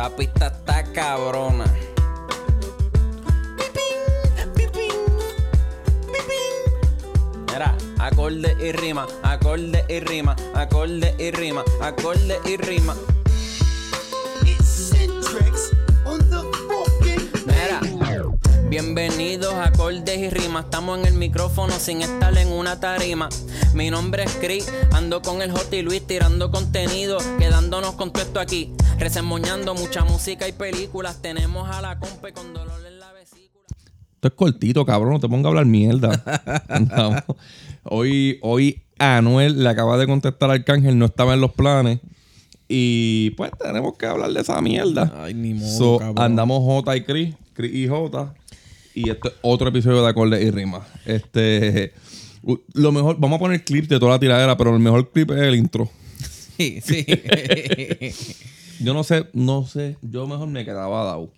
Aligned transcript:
Esta 0.00 0.16
pista 0.16 0.46
está 0.46 0.82
cabrona. 0.94 1.66
Mira, 7.52 7.76
acorde 7.98 8.56
y 8.66 8.72
rima, 8.72 9.06
acorde 9.22 9.84
y 9.90 10.00
rima, 10.00 10.36
acorde 10.54 11.14
y 11.18 11.30
rima, 11.32 11.62
acorde 11.82 12.40
y 12.46 12.56
rima. 12.56 12.96
Bienvenidos 18.70 19.52
a 19.52 19.64
acordes 19.64 20.16
y 20.16 20.30
rimas. 20.30 20.64
Estamos 20.64 20.98
en 21.00 21.04
el 21.04 21.14
micrófono 21.14 21.74
sin 21.78 22.00
estar 22.00 22.38
en 22.38 22.48
una 22.48 22.80
tarima. 22.80 23.28
Mi 23.74 23.90
nombre 23.90 24.22
es 24.22 24.32
Chris, 24.40 24.72
ando 24.92 25.20
con 25.20 25.42
el 25.42 25.50
J 25.50 25.82
Luis 25.82 26.06
tirando 26.06 26.50
contenido, 26.50 27.18
quedándonos 27.38 27.96
con 27.96 28.10
todo 28.10 28.22
esto 28.22 28.40
aquí. 28.40 28.72
Resemoñando 29.00 29.74
mucha 29.74 30.04
música 30.04 30.46
y 30.46 30.52
películas. 30.52 31.22
Tenemos 31.22 31.68
a 31.70 31.80
la 31.80 31.98
compa 31.98 32.30
con 32.32 32.52
dolor 32.52 32.86
en 32.86 33.00
la 33.00 33.10
vesícula. 33.14 33.64
Esto 34.14 34.28
es 34.28 34.34
cortito, 34.34 34.84
cabrón. 34.84 35.14
No 35.14 35.20
te 35.20 35.26
pongas 35.28 35.46
a 35.46 35.48
hablar 35.48 35.64
mierda. 35.64 37.24
Hoy, 37.84 38.38
hoy 38.42 38.82
Anuel 38.98 39.62
le 39.64 39.68
acaba 39.70 39.96
de 39.96 40.06
contestar 40.06 40.50
al 40.50 40.58
Arcángel, 40.58 40.98
no 40.98 41.06
estaba 41.06 41.32
en 41.32 41.40
los 41.40 41.52
planes. 41.52 42.00
Y 42.68 43.30
pues 43.30 43.50
tenemos 43.58 43.96
que 43.96 44.04
hablar 44.04 44.30
de 44.32 44.40
esa 44.42 44.60
mierda. 44.60 45.10
Ay, 45.16 45.32
ni 45.32 45.54
modo, 45.54 45.78
So, 45.78 45.98
cabrón. 45.98 46.22
andamos 46.22 46.62
J 46.62 46.96
y 46.96 47.04
Chris, 47.04 47.34
Chris 47.54 47.74
y 47.74 47.88
J. 47.88 48.34
Y 48.94 49.08
este 49.08 49.28
es 49.28 49.34
otro 49.40 49.70
episodio 49.70 50.02
de 50.02 50.08
Acordes 50.10 50.44
y 50.44 50.50
Rimas. 50.50 50.82
Este. 51.06 51.94
Lo 52.74 52.92
mejor, 52.92 53.16
vamos 53.18 53.38
a 53.38 53.40
poner 53.40 53.64
clips 53.64 53.88
de 53.88 53.98
toda 53.98 54.12
la 54.12 54.20
tiradera, 54.20 54.54
pero 54.58 54.74
el 54.74 54.80
mejor 54.80 55.10
clip 55.10 55.30
es 55.30 55.38
el 55.40 55.54
intro. 55.54 55.88
Sí, 56.60 56.78
sí. 56.84 57.06
Yo 58.80 58.94
no 58.94 59.04
sé, 59.04 59.26
no 59.32 59.66
sé. 59.66 59.96
Yo 60.02 60.26
mejor 60.26 60.48
me 60.48 60.64
quedaba 60.64 61.04
dado. 61.04 61.32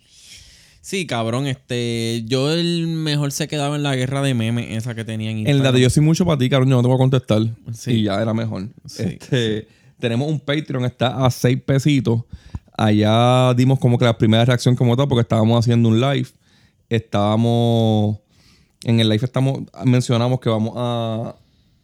sí, 0.81 1.05
cabrón, 1.05 1.47
este. 1.47 2.23
Yo 2.25 2.51
el 2.51 2.87
mejor 2.87 3.31
se 3.31 3.47
quedaba 3.47 3.75
en 3.75 3.83
la 3.83 3.95
guerra 3.95 4.21
de 4.21 4.33
memes, 4.33 4.77
esa 4.77 4.95
que 4.95 5.03
tenían 5.03 5.45
En 5.47 5.63
la 5.63 5.71
de 5.71 5.81
yo 5.81 5.89
soy 5.89 6.03
mucho 6.03 6.25
para 6.25 6.37
ti, 6.37 6.49
cabrón, 6.49 6.69
yo 6.69 6.75
no 6.77 6.81
te 6.81 6.87
voy 6.87 6.95
a 6.95 6.97
contestar. 6.97 7.41
Sí. 7.73 7.91
Y 7.91 8.03
ya 8.03 8.21
era 8.21 8.33
mejor. 8.33 8.69
Sí, 8.85 9.03
Este, 9.19 9.67
Tenemos 9.99 10.27
un 10.29 10.39
Patreon, 10.39 10.85
está 10.85 11.25
a 11.25 11.29
6 11.29 11.61
pesitos. 11.65 12.23
Allá 12.77 13.53
dimos 13.53 13.79
como 13.79 13.97
que 13.97 14.05
la 14.05 14.17
primera 14.17 14.43
reacción 14.45 14.75
como 14.75 14.97
tal, 14.97 15.07
porque 15.07 15.21
estábamos 15.21 15.59
haciendo 15.59 15.89
un 15.89 15.99
live. 15.99 16.27
Estábamos. 16.89 18.17
En 18.83 18.99
el 18.99 19.09
live 19.09 19.23
estamos. 19.23 19.61
Mencionamos 19.85 20.39
que 20.39 20.49
vamos 20.49 20.73
a. 20.75 21.35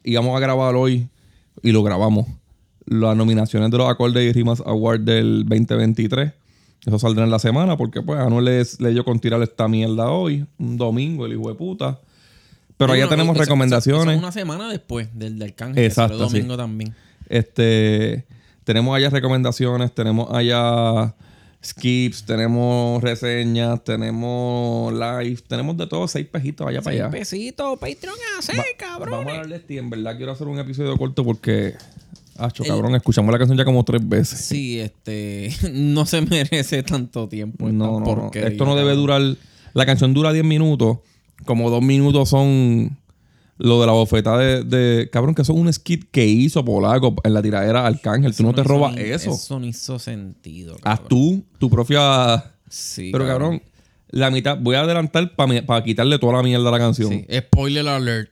íbamos 0.04 0.36
a 0.36 0.40
grabar 0.40 0.76
hoy. 0.76 1.08
Y 1.62 1.72
lo 1.72 1.84
grabamos. 1.84 2.26
Las 2.90 3.16
nominaciones 3.16 3.70
de 3.72 3.78
los 3.78 3.90
acordes 3.90 4.24
y 4.24 4.32
rimas 4.34 4.62
award 4.66 5.02
del 5.02 5.46
2023. 5.46 6.32
Eso 6.86 6.98
saldrá 6.98 7.24
en 7.26 7.30
la 7.32 7.40
semana, 7.40 7.78
porque 7.78 8.02
pues 8.02 8.20
Anuel 8.20 8.46
les- 8.46 8.80
le 8.80 8.90
dio 8.92 9.04
con 9.06 9.20
tirar 9.20 9.42
esta 9.44 9.68
mierda 9.68 10.10
hoy. 10.12 10.46
Un 10.58 10.78
domingo, 10.78 11.26
el 11.26 11.34
hijo 11.34 11.50
de 11.50 11.56
puta. 11.56 12.00
Pero 12.78 12.94
allá 12.94 13.08
tenemos 13.10 13.36
eso- 13.36 13.44
recomendaciones. 13.44 14.08
eso 14.08 14.18
una 14.20 14.32
semana 14.32 14.70
después 14.70 15.10
del 15.14 15.38
del 15.38 15.50
Arcángel. 15.50 15.84
Exacto, 15.84 16.14
El 16.14 16.20
domingo 16.20 16.54
sí. 16.54 16.58
también. 16.58 16.96
Este, 17.28 18.26
tenemos 18.64 18.96
allá 18.96 19.10
recomendaciones, 19.10 19.94
tenemos 19.94 20.30
allá 20.34 21.14
skips, 21.62 22.24
tenemos 22.26 23.04
reseñas, 23.04 23.84
tenemos 23.84 24.94
live, 24.94 25.40
tenemos 25.48 25.76
de 25.78 25.86
todo, 25.88 26.08
seis 26.08 26.26
pejitos 26.26 26.66
allá 26.68 26.82
para 26.82 26.96
allá. 26.96 27.10
Pesito, 27.10 27.76
Patreon 27.78 28.16
así, 28.40 28.54
cabrón. 28.78 29.26
Vamos 29.26 29.48
a 29.52 29.56
este, 29.56 29.78
en 29.78 29.90
verdad 29.90 30.16
quiero 30.18 30.32
hacer 30.32 30.48
un 30.48 30.58
episodio 30.60 30.96
corto 30.98 31.24
porque, 31.26 31.76
acho, 32.40 32.64
cabrón, 32.64 32.96
escuchamos 32.96 33.32
la 33.32 33.38
canción 33.38 33.58
ya 33.58 33.66
como 33.66 33.84
tres 33.84 34.08
veces. 34.08 34.40
Sí, 34.40 34.80
este. 34.80 35.50
No 35.74 36.06
se 36.06 36.22
merece 36.22 36.84
tanto 36.84 37.28
tiempo. 37.28 37.70
no, 37.72 38.00
no, 38.00 38.16
no. 38.16 38.32
Esto 38.34 38.66
no 38.66 38.76
debe 38.76 38.94
durar, 38.96 39.22
la 39.74 39.86
canción 39.86 40.14
dura 40.14 40.34
10 40.34 40.46
minutos, 40.46 41.00
como 41.46 41.70
dos 41.70 41.82
minutos 41.82 42.30
son 42.30 42.98
lo 43.58 43.82
de 43.82 43.88
la 43.88 43.92
bofeta 43.94 44.38
de, 44.38 44.64
de- 44.64 45.10
cabrón, 45.10 45.36
que 45.36 45.42
eso 45.42 45.52
es 45.54 45.60
un 45.60 45.72
skit 45.72 46.06
que 46.12 46.26
hizo 46.26 46.64
Polaco 46.64 47.16
en 47.24 47.34
la 47.34 47.42
tiradera 47.42 47.86
Arcángel, 47.86 48.34
tú 48.36 48.44
no 48.44 48.54
te 48.54 48.64
robas 48.64 48.96
ni- 48.96 49.02
eso. 49.02 49.32
Eso 49.32 49.60
no 49.60 49.66
hizo 49.66 50.00
sentido. 50.00 50.76
Haz 50.84 51.02
cabrón. 51.02 51.08
tú 51.10 51.44
tu 51.58 51.70
propia. 51.70 52.54
Sí, 52.70 53.10
Pero 53.12 53.26
cabrón, 53.28 53.62
la 54.12 54.32
mitad. 54.32 54.58
Voy 54.60 54.76
a 54.76 54.82
adelantar 54.82 55.36
para 55.36 55.84
quitarle 55.84 56.20
toda 56.20 56.34
la 56.34 56.44
mierda 56.44 56.70
a 56.70 56.72
la 56.72 56.80
canción. 56.80 57.10
Sí, 57.10 57.26
spoiler 57.38 57.88
alert. 57.88 58.32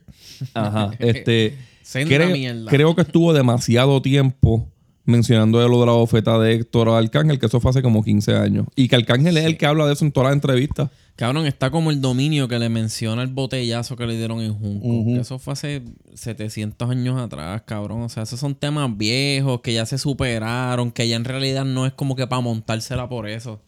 Ajá. 0.54 0.92
Este. 0.98 1.56
Creo, 1.92 2.30
mierda. 2.30 2.70
creo 2.70 2.94
que 2.94 3.02
estuvo 3.02 3.32
demasiado 3.32 4.02
tiempo 4.02 4.68
mencionando 5.08 5.66
lo 5.66 5.80
de 5.80 5.86
la 5.86 5.92
bofeta 5.92 6.38
de 6.38 6.54
Héctor 6.54 6.90
Arcángel, 6.90 7.38
que 7.38 7.46
eso 7.46 7.60
fue 7.60 7.70
hace 7.70 7.80
como 7.80 8.04
15 8.04 8.36
años. 8.36 8.66
Y 8.76 8.88
que 8.88 8.96
Arcángel 8.96 9.38
es 9.38 9.46
el 9.46 9.56
que 9.56 9.64
habla 9.64 9.86
de 9.86 9.94
eso 9.94 10.04
en 10.04 10.12
todas 10.12 10.28
las 10.28 10.34
entrevistas. 10.34 10.90
Cabrón, 11.16 11.46
está 11.46 11.70
como 11.70 11.90
el 11.90 12.00
dominio 12.00 12.46
que 12.46 12.58
le 12.58 12.68
menciona 12.68 13.22
el 13.22 13.28
botellazo 13.28 13.96
que 13.96 14.06
le 14.06 14.16
dieron 14.16 14.40
en 14.40 14.54
Junco. 14.54 15.14
Que 15.14 15.20
eso 15.20 15.38
fue 15.38 15.54
hace 15.54 15.82
700 16.14 16.90
años 16.90 17.18
atrás, 17.18 17.62
cabrón. 17.64 18.02
O 18.02 18.08
sea, 18.10 18.22
esos 18.22 18.38
son 18.38 18.54
temas 18.54 18.96
viejos 18.96 19.62
que 19.62 19.72
ya 19.72 19.86
se 19.86 19.96
superaron, 19.96 20.92
que 20.92 21.08
ya 21.08 21.16
en 21.16 21.24
realidad 21.24 21.64
no 21.64 21.86
es 21.86 21.92
como 21.94 22.14
que 22.14 22.26
para 22.26 22.42
montársela 22.42 23.08
por 23.08 23.28
eso. 23.28 23.60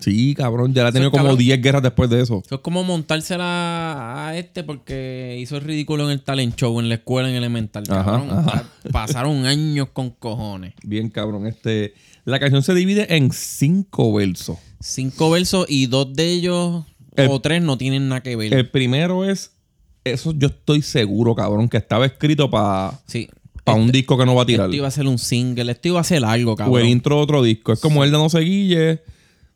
Sí, 0.00 0.34
cabrón. 0.34 0.72
Ya 0.74 0.82
la 0.82 0.88
ha 0.90 0.92
tenido 0.92 1.10
como 1.10 1.24
cabrón. 1.24 1.38
10 1.38 1.62
guerras 1.62 1.82
después 1.82 2.08
de 2.10 2.20
eso. 2.22 2.42
Eso 2.44 2.54
es 2.56 2.60
como 2.60 2.84
montársela 2.84 4.28
a 4.28 4.36
este 4.36 4.64
porque 4.64 5.36
hizo 5.40 5.56
el 5.56 5.62
ridículo 5.62 6.04
en 6.04 6.10
el 6.10 6.22
talent 6.22 6.54
show 6.56 6.78
en 6.80 6.88
la 6.88 6.96
escuela 6.96 7.28
en 7.28 7.36
elemental. 7.36 7.84
Ajá, 7.88 8.04
Cabrón. 8.04 8.30
ajá. 8.30 8.64
Pasaron 8.92 9.46
años 9.46 9.88
con 9.92 10.10
cojones. 10.10 10.74
Bien, 10.82 11.08
cabrón. 11.10 11.46
Este. 11.46 11.94
La 12.24 12.38
canción 12.40 12.62
se 12.62 12.74
divide 12.74 13.14
en 13.16 13.32
cinco 13.32 14.12
versos. 14.12 14.58
Cinco 14.80 15.30
versos 15.30 15.66
y 15.68 15.86
dos 15.86 16.12
de 16.14 16.30
ellos 16.30 16.84
El- 17.16 17.28
o 17.30 17.40
tres 17.40 17.62
no 17.62 17.78
tienen 17.78 18.08
nada 18.08 18.22
que 18.22 18.36
ver. 18.36 18.52
El 18.54 18.68
primero 18.70 19.24
es. 19.28 19.52
Eso 20.04 20.32
yo 20.36 20.48
estoy 20.48 20.80
seguro, 20.82 21.34
cabrón, 21.34 21.68
que 21.68 21.76
estaba 21.76 22.06
escrito 22.06 22.48
para 22.50 22.98
sí. 23.06 23.28
un 23.66 23.92
disco 23.92 24.16
que 24.16 24.24
no 24.24 24.34
va 24.34 24.44
a 24.44 24.46
tirar. 24.46 24.66
Esto 24.66 24.76
iba 24.76 24.88
a 24.88 24.90
ser 24.90 25.06
un 25.06 25.18
single, 25.18 25.70
esto 25.72 25.88
iba 25.88 26.00
a 26.00 26.04
ser 26.04 26.24
algo, 26.24 26.56
cabrón. 26.56 26.76
O 26.76 26.78
el 26.78 26.86
intro 26.86 27.16
de 27.16 27.22
otro 27.22 27.42
disco. 27.42 27.72
Es 27.72 27.80
como 27.80 28.04
el 28.04 28.10
de 28.10 28.16
No 28.16 28.30
se 28.30 28.38
guille, 28.40 29.02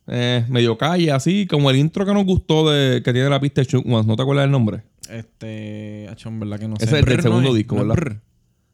eh, 0.07 0.45
medio 0.49 0.77
calle, 0.77 1.11
así. 1.11 1.47
Como 1.47 1.69
el 1.69 1.77
intro 1.77 2.05
que 2.05 2.13
nos 2.13 2.25
gustó 2.25 2.69
de 2.69 3.01
que 3.03 3.13
tiene 3.13 3.29
la 3.29 3.39
pista 3.39 3.61
de 3.61 3.67
Chuck. 3.67 3.85
¿No 3.85 4.15
te 4.15 4.21
acuerdas 4.21 4.43
del 4.43 4.51
nombre? 4.51 4.83
Este, 5.09 6.07
hacho, 6.09 6.29
en 6.29 6.39
verdad 6.39 6.59
que 6.59 6.67
no 6.67 6.75
sé. 6.77 6.85
Ese 6.85 6.99
es 6.99 7.05
del 7.05 7.15
Brr, 7.15 7.23
segundo 7.23 7.53
disco, 7.53 7.75
¿No 7.75 7.81
es 7.81 7.87
¿verdad? 7.87 8.17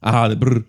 Ajá, 0.02 0.30
de 0.30 0.36
brr. 0.36 0.66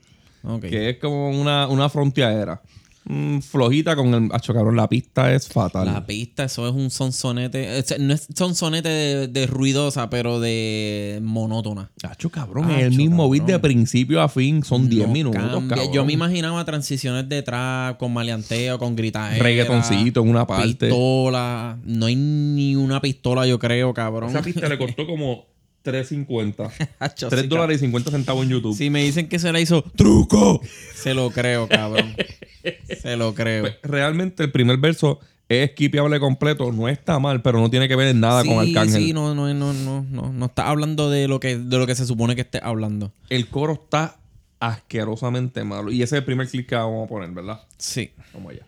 Que 0.62 0.90
es 0.90 0.96
como 0.98 1.30
una, 1.30 1.68
una 1.68 1.88
fronteadera. 1.88 2.62
Mm, 3.10 3.40
flojita 3.40 3.96
con 3.96 4.14
el. 4.14 4.28
Acho, 4.32 4.54
cabrón, 4.54 4.76
la 4.76 4.88
pista 4.88 5.34
es 5.34 5.48
fatal. 5.48 5.84
La 5.86 6.06
pista, 6.06 6.44
eso 6.44 6.68
es 6.68 6.72
un 6.72 6.90
sonsonete. 6.92 7.82
No 7.98 8.14
es 8.14 8.28
sonsonete 8.32 8.88
de, 8.88 9.26
de 9.26 9.46
ruidosa, 9.48 10.08
pero 10.08 10.38
de 10.38 11.18
monótona. 11.20 11.90
Acho, 12.04 12.30
cabrón, 12.30 12.70
es 12.70 12.84
el 12.84 12.96
mismo 12.96 13.28
beat 13.28 13.46
de 13.46 13.52
cabrón. 13.54 13.72
principio 13.72 14.22
a 14.22 14.28
fin. 14.28 14.62
Son 14.62 14.88
10 14.88 15.08
No 15.08 15.12
minutos, 15.12 15.42
cabrón. 15.42 15.92
Yo 15.92 16.04
me 16.04 16.12
imaginaba 16.12 16.64
transiciones 16.64 17.28
de 17.28 17.42
trap 17.42 17.98
con 17.98 18.12
maleanteo, 18.12 18.78
con 18.78 18.94
gritajera. 18.94 19.42
Reggaetoncito 19.42 20.22
en 20.22 20.28
una 20.28 20.46
parte. 20.46 20.86
Pistola. 20.86 21.80
No 21.82 22.06
hay 22.06 22.14
ni 22.14 22.76
una 22.76 23.00
pistola, 23.00 23.44
yo 23.44 23.58
creo, 23.58 23.92
cabrón. 23.92 24.30
Esa 24.30 24.42
pista 24.42 24.68
le 24.68 24.78
costó 24.78 25.04
como 25.04 25.46
3.50. 25.84 26.70
Hacho, 27.00 27.28
3 27.28 27.42
sí, 27.42 27.48
dólares 27.48 27.78
y 27.78 27.80
50 27.80 28.12
centavos 28.12 28.44
en 28.44 28.50
YouTube. 28.50 28.76
Si 28.76 28.88
me 28.88 29.02
dicen 29.02 29.28
que 29.28 29.40
se 29.40 29.50
la 29.50 29.58
hizo 29.58 29.82
truco, 29.82 30.60
se 30.94 31.12
lo 31.12 31.30
creo, 31.30 31.68
cabrón. 31.68 32.14
se 33.00 33.16
lo 33.16 33.34
creo. 33.34 33.62
Pues, 33.62 33.76
realmente 33.82 34.42
el 34.44 34.50
primer 34.50 34.76
verso 34.78 35.20
es 35.48 35.70
skipiable 35.72 36.20
completo. 36.20 36.70
No 36.72 36.88
está 36.88 37.18
mal, 37.18 37.42
pero 37.42 37.60
no 37.60 37.70
tiene 37.70 37.88
que 37.88 37.96
ver 37.96 38.08
en 38.08 38.20
nada 38.20 38.44
con 38.44 38.64
sí, 38.64 38.70
Arcángel. 38.70 39.02
sí, 39.02 39.12
no, 39.12 39.34
no, 39.34 39.52
no, 39.52 39.72
no, 39.72 40.06
no. 40.08 40.32
No 40.32 40.46
está 40.46 40.68
hablando 40.68 41.10
de 41.10 41.28
lo 41.28 41.40
que, 41.40 41.58
de 41.58 41.78
lo 41.78 41.86
que 41.86 41.94
se 41.94 42.06
supone 42.06 42.34
que 42.34 42.42
esté 42.42 42.60
hablando. 42.62 43.12
El 43.28 43.48
coro 43.48 43.74
está 43.74 44.16
asquerosamente 44.60 45.64
malo. 45.64 45.90
Y 45.90 46.02
ese 46.02 46.16
es 46.16 46.20
el 46.20 46.24
primer 46.24 46.48
clip 46.48 46.68
que 46.68 46.74
vamos 46.76 47.06
a 47.06 47.08
poner, 47.08 47.30
¿verdad? 47.30 47.60
Sí. 47.78 48.12
Vamos 48.32 48.52
allá. 48.52 48.66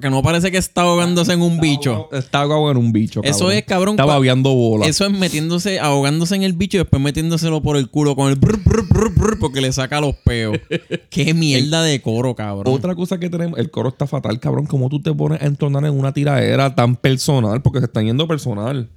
Que 0.00 0.10
no 0.10 0.22
parece 0.22 0.50
que 0.50 0.58
está 0.58 0.82
ahogándose 0.82 1.32
en 1.32 1.40
un 1.42 1.60
bicho. 1.60 2.08
Está 2.12 2.40
ahogado 2.42 2.70
en 2.70 2.76
un 2.76 2.92
bicho, 2.92 3.20
cabrón. 3.22 3.34
Eso 3.36 3.50
es, 3.50 3.64
cabrón, 3.64 3.94
Está 3.94 4.04
cua- 4.04 4.08
babeando 4.08 4.52
bola. 4.54 4.86
Eso 4.86 5.06
es 5.06 5.10
metiéndose, 5.10 5.80
ahogándose 5.80 6.34
en 6.36 6.42
el 6.42 6.52
bicho 6.52 6.76
y 6.76 6.80
después 6.80 7.02
metiéndoselo 7.02 7.62
por 7.62 7.76
el 7.76 7.88
culo 7.90 8.14
con 8.14 8.28
el 8.28 8.36
brr, 8.36 8.58
brr, 8.64 8.86
brr, 8.88 9.10
brr, 9.14 9.38
porque 9.38 9.60
le 9.60 9.72
saca 9.72 10.00
los 10.00 10.14
peos. 10.16 10.58
Qué 11.10 11.32
mierda 11.34 11.82
de 11.82 12.00
coro, 12.02 12.34
cabrón. 12.34 12.74
Otra 12.74 12.94
cosa 12.94 13.18
que 13.18 13.30
tenemos, 13.30 13.58
el 13.58 13.70
coro 13.70 13.88
está 13.88 14.06
fatal, 14.06 14.38
cabrón. 14.40 14.66
¿Cómo 14.66 14.88
tú 14.88 15.00
te 15.00 15.12
pones 15.14 15.40
a 15.42 15.46
entonar 15.46 15.84
en 15.84 15.98
una 15.98 16.12
tiradera 16.12 16.74
tan 16.74 16.96
personal? 16.96 17.62
Porque 17.62 17.78
se 17.80 17.86
están 17.86 18.04
yendo 18.04 18.28
personal. 18.28 18.88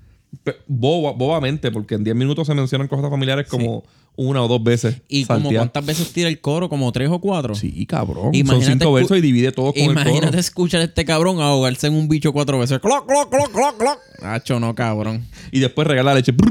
Boba- 0.67 1.13
bobamente, 1.17 1.71
porque 1.71 1.95
en 1.95 2.03
10 2.03 2.15
minutos 2.15 2.45
se 2.47 2.53
mencionan 2.53 2.87
cosas 2.87 3.09
familiares 3.09 3.47
como 3.47 3.83
una 4.15 4.43
o 4.43 4.47
dos 4.47 4.61
veces. 4.63 5.01
Y 5.07 5.25
como 5.25 5.49
cuántas 5.51 5.85
veces 5.85 6.11
tira 6.13 6.27
el 6.29 6.39
coro, 6.41 6.67
como 6.69 6.91
tres 6.91 7.09
o 7.09 7.19
cuatro. 7.19 7.55
Sí, 7.55 7.85
cabrón. 7.85 8.25
Son 8.25 8.35
Imagínate 8.35 8.71
cinco 8.73 8.91
escu- 8.91 8.93
versos 8.95 9.17
y 9.17 9.21
divide 9.21 9.51
todo 9.51 9.71
con 9.73 9.81
el 9.81 9.91
Imagínate 9.91 10.27
coro. 10.27 10.39
escuchar 10.39 10.81
a 10.81 10.83
este 10.83 11.05
cabrón 11.05 11.39
ahogarse 11.39 11.87
en 11.87 11.93
un 11.93 12.07
bicho 12.09 12.31
cuatro 12.33 12.59
veces. 12.59 12.79
Cloc, 12.79 13.07
cloc, 13.07 13.29
cloc, 13.29 13.51
cloc, 13.51 13.77
cloc. 13.77 13.97
Hacho, 14.21 14.59
no, 14.59 14.75
cabrón. 14.75 15.25
Y 15.51 15.59
después 15.61 15.87
regala 15.87 16.13
leche. 16.13 16.33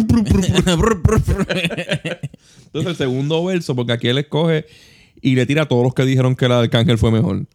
Entonces 2.67 2.91
el 2.91 2.97
segundo 2.97 3.45
verso, 3.45 3.75
porque 3.75 3.93
aquí 3.93 4.09
él 4.09 4.19
escoge 4.19 4.67
y 5.21 5.35
le 5.35 5.47
tira 5.47 5.63
a 5.63 5.69
todos 5.69 5.83
los 5.83 5.95
que 5.95 6.05
dijeron 6.05 6.37
que 6.37 6.49
la 6.49 6.57
de 6.59 6.65
Arcángel 6.65 6.99
fue 6.99 7.11
mejor. 7.11 7.47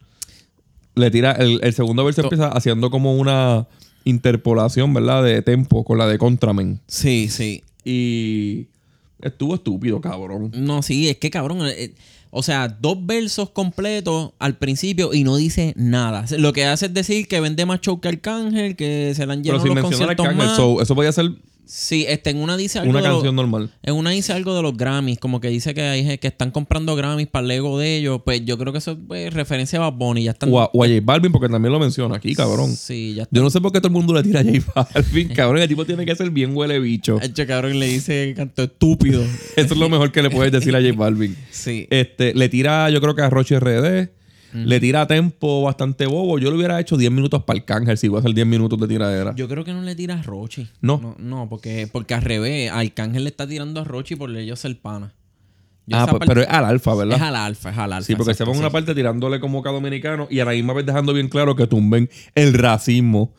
Le 0.95 1.11
tira, 1.11 1.31
el, 1.33 1.59
el 1.63 1.73
segundo 1.73 2.05
verso 2.05 2.21
empieza 2.21 2.47
haciendo 2.49 2.89
como 2.91 3.15
una 3.17 3.67
interpolación, 4.03 4.93
¿verdad? 4.93 5.23
De 5.23 5.41
tempo 5.41 5.83
con 5.83 5.97
la 5.97 6.07
de 6.07 6.17
Contramen. 6.17 6.79
sí, 6.87 7.29
sí. 7.29 7.63
Y 7.85 8.67
estuvo 9.21 9.55
estúpido, 9.55 9.99
cabrón. 9.99 10.51
No, 10.55 10.81
sí, 10.81 11.09
es 11.09 11.17
que 11.17 11.29
cabrón. 11.29 11.59
eh, 11.67 11.93
o 12.35 12.41
sea, 12.41 12.67
dos 12.67 12.97
versos 13.05 13.51
completos 13.51 14.31
al 14.39 14.57
principio 14.57 15.13
y 15.13 15.23
no 15.23 15.35
dice 15.35 15.73
nada. 15.77 16.25
Lo 16.37 16.51
que 16.51 16.65
hace 16.65 16.87
es 16.87 16.93
decir 16.93 17.27
que 17.27 17.39
vende 17.39 17.65
más 17.65 17.79
show 17.81 17.99
que 17.99 18.07
Arcángel, 18.07 18.75
que 18.75 19.13
se 19.15 19.25
le 19.27 19.33
han 19.33 19.43
Pero 19.43 19.57
los 19.57 19.63
mencionar 19.63 19.83
a 19.83 20.15
conciertos 20.15 20.25
Arcángel, 20.25 20.47
más. 20.47 20.57
so, 20.57 20.81
eso 20.81 20.95
podía 20.95 21.11
ser 21.11 21.31
Sí, 21.65 22.05
este, 22.07 22.29
en 22.31 22.37
una 22.37 22.57
dice 22.57 22.79
algo 22.79 22.91
una 22.91 23.01
los- 23.01 23.09
canción 23.09 23.35
normal. 23.35 23.71
En 23.83 23.95
una 23.95 24.09
dice 24.11 24.33
algo 24.33 24.55
de 24.55 24.61
los 24.61 24.75
Grammys, 24.75 25.17
como 25.17 25.39
que 25.39 25.47
dice 25.47 25.73
que 25.73 25.81
hay 25.81 26.01
gente 26.03 26.19
que 26.19 26.27
están 26.27 26.51
comprando 26.51 26.95
Grammys 26.95 27.27
para 27.27 27.45
el 27.45 27.51
ego 27.51 27.79
de 27.79 27.97
ellos. 27.97 28.21
Pues 28.25 28.43
yo 28.45 28.57
creo 28.57 28.73
que 28.73 28.79
eso 28.79 28.91
es 28.91 28.97
pues, 29.07 29.33
referencia 29.33 29.79
a 29.79 29.89
Bad 29.89 29.97
Bunny. 29.97 30.23
Ya 30.23 30.31
están. 30.31 30.51
O 30.51 30.59
a, 30.59 30.69
o 30.73 30.83
a 30.83 30.87
J 30.87 30.99
Balvin, 31.03 31.31
porque 31.31 31.49
también 31.49 31.71
lo 31.71 31.79
menciona 31.79 32.15
aquí, 32.17 32.35
cabrón. 32.35 32.75
Sí, 32.75 33.13
ya 33.15 33.23
está. 33.23 33.35
Yo 33.35 33.41
no 33.41 33.49
sé 33.49 33.61
por 33.61 33.71
qué 33.71 33.79
todo 33.79 33.87
el 33.87 33.93
mundo 33.93 34.13
le 34.13 34.23
tira 34.23 34.41
a 34.41 34.43
J 34.43 34.59
Balvin, 34.93 35.27
cabrón. 35.35 35.61
El 35.61 35.67
tipo 35.69 35.85
tiene 35.85 36.05
que 36.05 36.15
ser 36.15 36.29
bien 36.29 36.55
huele 36.55 36.79
bicho. 36.79 37.19
Hecho, 37.21 37.47
cabrón, 37.47 37.79
le 37.79 37.87
dice 37.87 38.33
canto 38.35 38.63
estúpido. 38.63 39.23
Eso 39.55 39.73
es 39.73 39.77
lo 39.77 39.89
mejor 39.89 40.11
que 40.11 40.21
le 40.21 40.29
puedes 40.29 40.51
decir 40.51 40.75
a 40.75 40.81
J 40.81 40.93
Balvin. 40.95 41.35
Sí. 41.49 41.87
Este, 41.89 42.33
le 42.33 42.49
tira, 42.49 42.89
yo 42.89 42.99
creo 43.01 43.15
que 43.15 43.21
a 43.21 43.29
Roche 43.29 43.59
RD. 43.59 44.09
Le 44.53 44.79
tira 44.79 45.07
tempo 45.07 45.63
bastante 45.63 46.05
bobo. 46.05 46.39
Yo 46.39 46.49
le 46.51 46.57
hubiera 46.57 46.79
hecho 46.79 46.95
10 46.97 47.11
minutos 47.11 47.43
para 47.43 47.57
el 47.57 47.65
cángel 47.65 47.97
si 47.97 48.07
iba 48.07 48.17
a 48.17 48.19
hacer 48.19 48.33
10 48.33 48.45
minutos 48.47 48.79
de 48.79 48.87
tiradera. 48.87 49.33
Yo 49.35 49.47
creo 49.47 49.63
que 49.63 49.73
no 49.73 49.81
le 49.81 49.95
tira 49.95 50.19
a 50.19 50.21
Rochi. 50.21 50.67
No. 50.81 50.99
No, 51.01 51.15
no, 51.17 51.49
porque, 51.49 51.89
porque 51.91 52.13
al 52.13 52.21
revés, 52.21 52.71
Arcángel 52.71 53.23
le 53.23 53.29
está 53.29 53.47
tirando 53.47 53.81
a 53.81 53.83
Rochi 53.83 54.15
por 54.15 54.35
ellos 54.35 54.59
ser 54.59 54.79
pana. 54.79 55.13
Yo 55.85 55.97
ah, 55.97 56.05
pues, 56.05 56.19
parte- 56.19 56.27
pero 56.27 56.41
es 56.41 56.47
al 56.47 56.65
alfa, 56.65 56.95
¿verdad? 56.95 57.17
Es 57.17 57.21
al 57.21 57.35
alfa, 57.35 57.69
es 57.71 57.77
al 57.77 57.93
alfa. 57.93 58.07
sí, 58.07 58.15
porque 58.15 58.33
se 58.33 58.43
exacto, 58.43 58.51
pone 58.51 58.59
una 58.59 58.69
sí. 58.69 58.73
parte 58.73 58.95
tirándole 58.95 59.39
como 59.39 59.61
cada 59.61 59.75
dominicano 59.75 60.27
y 60.29 60.39
a 60.39 60.45
la 60.45 60.51
misma 60.51 60.73
vez 60.73 60.85
dejando 60.85 61.13
bien 61.13 61.27
claro 61.27 61.55
que 61.55 61.67
tumben 61.67 62.09
el 62.35 62.53
racismo 62.53 63.33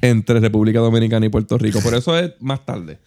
entre 0.00 0.40
República 0.40 0.78
Dominicana 0.78 1.26
y 1.26 1.28
Puerto 1.28 1.58
Rico. 1.58 1.80
Por 1.80 1.94
eso 1.94 2.18
es 2.18 2.32
más 2.40 2.64
tarde. 2.64 2.98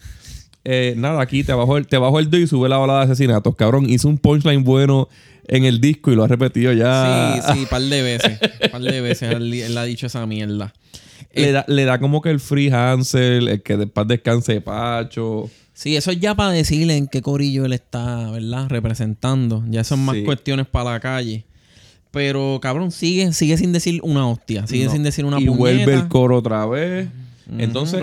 Eh, 0.65 0.93
nada, 0.97 1.21
aquí 1.21 1.43
te 1.43 1.53
bajo 1.53 1.77
el, 1.77 1.87
te 1.87 1.97
bajo 1.97 2.19
el 2.19 2.29
dedo 2.29 2.41
y 2.43 2.47
sube 2.47 2.69
la 2.69 2.77
balada 2.77 3.05
de 3.05 3.11
asesinatos. 3.11 3.55
Cabrón, 3.55 3.89
hizo 3.89 4.07
un 4.07 4.17
punchline 4.17 4.63
bueno 4.63 5.09
en 5.47 5.65
el 5.65 5.81
disco 5.81 6.11
y 6.11 6.15
lo 6.15 6.23
ha 6.23 6.27
repetido 6.27 6.71
ya. 6.71 7.41
Sí, 7.47 7.53
sí, 7.59 7.65
par 7.69 7.81
de 7.81 8.01
veces. 8.01 8.39
par 8.71 8.81
de 8.81 9.01
veces 9.01 9.31
él, 9.33 9.53
él 9.53 9.77
ha 9.77 9.83
dicho 9.83 10.07
esa 10.07 10.25
mierda. 10.25 10.73
Le 11.33 11.51
da, 11.51 11.65
le 11.67 11.83
da 11.85 11.99
como 11.99 12.21
que 12.21 12.29
el 12.29 12.39
free 12.39 12.69
Hansel, 12.69 13.47
el 13.49 13.61
que 13.63 13.75
después 13.75 14.07
descanse 14.07 14.61
Pacho. 14.61 15.49
Sí, 15.73 15.95
eso 15.97 16.11
es 16.11 16.19
ya 16.19 16.35
para 16.35 16.51
decirle 16.51 16.95
en 16.95 17.07
qué 17.07 17.21
corillo 17.23 17.65
él 17.65 17.73
está, 17.73 18.29
¿verdad? 18.29 18.67
Representando. 18.69 19.63
Ya 19.67 19.83
son 19.83 20.05
más 20.05 20.15
Sí. 20.15 20.23
cuestiones 20.23 20.67
para 20.67 20.91
la 20.91 20.99
calle. 20.99 21.43
Pero, 22.11 22.59
cabrón, 22.61 22.91
sigue, 22.91 23.33
sigue 23.33 23.57
sin 23.57 23.73
decir 23.73 23.99
una 24.03 24.27
hostia. 24.27 24.67
Sigue 24.67 24.85
No. 24.85 24.91
sin 24.91 25.01
decir 25.01 25.25
una 25.25 25.39
y 25.41 25.45
puñeta. 25.45 25.57
vuelve 25.59 25.93
el 25.95 26.07
coro 26.07 26.37
otra 26.37 26.65
vez. 26.67 27.07
Entonces. 27.57 28.01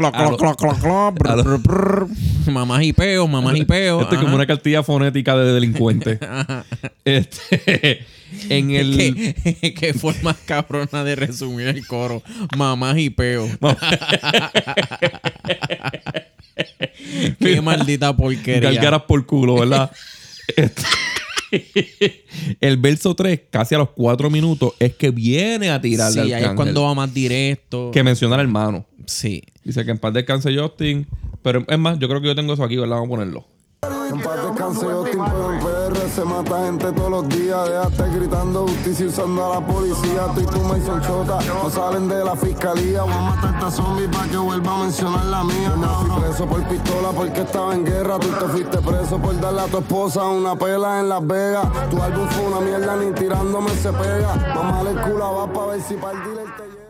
Mamás 2.47 2.83
y 2.83 2.93
peo, 2.93 3.27
mamás 3.27 3.57
y 3.57 3.65
peo. 3.65 4.03
Esto 4.03 4.15
es 4.15 4.21
como 4.21 4.35
una 4.35 4.47
cartilla 4.47 4.83
fonética 4.83 5.37
de 5.37 5.53
delincuente. 5.53 6.19
este, 7.05 8.05
en 8.49 8.71
el. 8.71 8.97
¿Qué, 8.97 9.75
qué 9.75 9.95
forma 9.95 10.37
cabrona 10.45 11.05
de 11.05 11.17
resumir 11.17 11.69
el 11.69 11.87
coro. 11.87 12.23
Mamás 12.57 12.99
y. 12.99 13.15
Qué 17.39 17.61
maldita 17.63 18.17
porquería. 18.17 18.71
Galgaras 18.71 19.03
por 19.03 19.25
culo, 19.27 19.57
¿verdad? 19.57 19.91
Este, 20.57 20.83
el 22.61 22.77
verso 22.77 23.15
3, 23.15 23.41
casi 23.51 23.75
a 23.75 23.79
los 23.79 23.91
4 23.91 24.31
minutos, 24.31 24.75
es 24.79 24.95
que 24.95 25.11
viene 25.11 25.71
a 25.71 25.81
tirar 25.81 26.13
Sí, 26.13 26.19
ahí 26.21 26.45
es 26.45 26.51
cuando 26.51 26.83
va 26.83 26.95
más 26.95 27.13
directo. 27.13 27.91
Que 27.93 28.03
menciona 28.03 28.37
al 28.37 28.43
hermano. 28.43 28.87
Sí. 29.11 29.43
Dice 29.65 29.85
que 29.85 29.91
en 29.91 29.99
paz 29.99 30.13
descanse 30.15 30.57
Justin. 30.57 31.07
Pero 31.43 31.65
es 31.67 31.79
más, 31.79 31.99
yo 31.99 32.09
creo 32.09 32.21
que 32.21 32.29
yo 32.29 32.35
tengo 32.35 32.53
eso 32.53 32.63
aquí, 32.63 32.77
¿verdad? 32.77 32.97
Vamos 32.97 33.09
a 33.09 33.11
ponerlo. 33.11 33.45
En 33.83 34.21
paz 34.21 34.45
descanse 34.47 34.87
Justin, 34.87 35.21
pero 35.25 35.53
en 35.53 35.61
PR 35.61 36.09
se 36.09 36.25
mata 36.25 36.65
gente 36.65 36.93
todos 36.93 37.11
los 37.11 37.29
días. 37.29 37.69
Déjate 37.69 38.19
gritando 38.19 38.69
justicia 38.69 39.07
y 39.07 39.09
usando 39.09 39.45
a 39.45 39.61
la 39.61 39.67
policía. 39.67 40.27
Tú 40.35 40.41
y 40.43 40.47
tú 40.47 40.61
Mason 40.61 41.01
Chota 41.03 41.39
no 41.45 41.71
salen 41.71 42.09
de 42.09 42.25
la 42.25 42.37
fiscalía. 42.37 43.03
Voy 43.03 43.13
a 43.13 43.21
matar 43.21 43.55
a 43.55 43.59
esta 43.59 43.71
zombie 43.71 44.09
para 44.09 44.29
que 44.29 44.37
vuelva 44.37 44.75
a 44.75 44.83
mencionar 44.85 45.25
la 45.25 45.45
mía. 45.45 45.71
Yo 45.71 45.77
me 45.77 45.87
fui 45.89 46.23
preso 46.23 46.47
por 46.47 46.69
pistola 46.69 47.11
porque 47.11 47.41
estaba 47.41 47.75
en 47.75 47.85
guerra. 47.85 48.19
Tú 48.21 48.29
te 48.29 48.45
fuiste 48.47 48.79
preso 48.79 49.19
por 49.19 49.41
darle 49.41 49.61
a 49.63 49.67
tu 49.67 49.79
esposa 49.79 50.25
una 50.25 50.55
pela 50.57 51.01
en 51.01 51.09
Las 51.09 51.27
Vegas. 51.27 51.67
Tu 51.91 52.01
álbum 52.01 52.29
fue 52.29 52.47
una 52.47 52.61
mierda, 52.61 52.97
ni 52.97 53.13
tirándome 53.13 53.71
se 53.71 53.93
pega. 53.93 54.37
Mamá 54.55 54.83
el 54.89 55.01
culo 55.01 55.35
va 55.35 55.53
para 55.53 55.67
ver 55.73 55.83
si 55.83 55.95
para 55.95 56.13
el 56.13 56.25
dealer 56.25 56.57
te 56.57 56.63
lleva. 56.63 56.81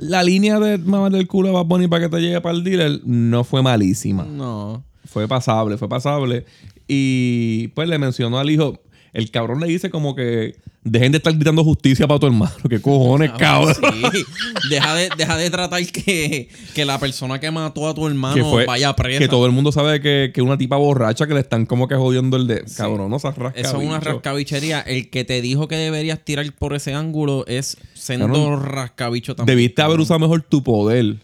La 0.00 0.22
línea 0.22 0.58
de 0.58 0.78
mamá 0.78 1.10
del 1.10 1.26
culo 1.28 1.52
va 1.52 1.60
a 1.60 1.68
poner 1.68 1.90
para 1.90 2.08
que 2.08 2.16
te 2.16 2.22
llegue 2.22 2.40
para 2.40 2.56
el 2.56 2.64
dealer 2.64 3.02
no 3.04 3.44
fue 3.44 3.62
malísima. 3.62 4.24
No. 4.24 4.82
Fue 5.04 5.28
pasable, 5.28 5.76
fue 5.76 5.90
pasable. 5.90 6.46
Y 6.88 7.68
pues 7.68 7.86
le 7.86 7.98
mencionó 7.98 8.38
al 8.38 8.48
hijo. 8.48 8.80
El 9.12 9.30
cabrón 9.30 9.60
le 9.60 9.66
dice 9.66 9.90
como 9.90 10.14
que 10.14 10.56
dejen 10.82 11.12
de 11.12 11.18
estar 11.18 11.32
gritando 11.34 11.62
justicia 11.64 12.06
para 12.06 12.20
tu 12.20 12.26
hermano. 12.26 12.52
¿Qué 12.68 12.80
cojones, 12.80 13.32
cabrón? 13.32 13.74
Sí. 13.74 14.24
Deja 14.70 14.94
de, 14.94 15.08
deja 15.16 15.36
de 15.36 15.50
tratar 15.50 15.84
que, 15.86 16.48
que 16.74 16.84
la 16.84 16.98
persona 16.98 17.38
que 17.40 17.50
mató 17.50 17.88
a 17.88 17.94
tu 17.94 18.06
hermano 18.06 18.48
fue 18.50 18.64
vaya 18.66 18.94
presa. 18.94 19.18
que 19.18 19.28
todo 19.28 19.46
el 19.46 19.52
mundo 19.52 19.72
sabe 19.72 20.00
que, 20.00 20.30
que 20.32 20.42
una 20.42 20.56
tipa 20.56 20.76
borracha 20.76 21.26
que 21.26 21.34
le 21.34 21.40
están 21.40 21.66
como 21.66 21.88
que 21.88 21.96
jodiendo 21.96 22.36
el 22.36 22.46
de 22.46 22.64
cabrón 22.76 23.10
no 23.10 23.18
se 23.18 23.30
rasca 23.32 23.60
Eso 23.60 23.80
es 23.80 23.86
una 23.88 24.00
rascabichería. 24.00 24.80
El 24.80 25.10
que 25.10 25.24
te 25.24 25.42
dijo 25.42 25.68
que 25.68 25.76
deberías 25.76 26.20
tirar 26.24 26.50
por 26.52 26.74
ese 26.74 26.94
ángulo 26.94 27.44
es 27.46 27.76
sendo 27.94 28.26
Cabrón, 28.26 28.64
rascabicho 28.64 29.34
también. 29.34 29.56
debiste 29.56 29.82
haber 29.82 30.00
usado 30.00 30.20
mejor 30.20 30.42
tu 30.42 30.62
poder 30.62 31.16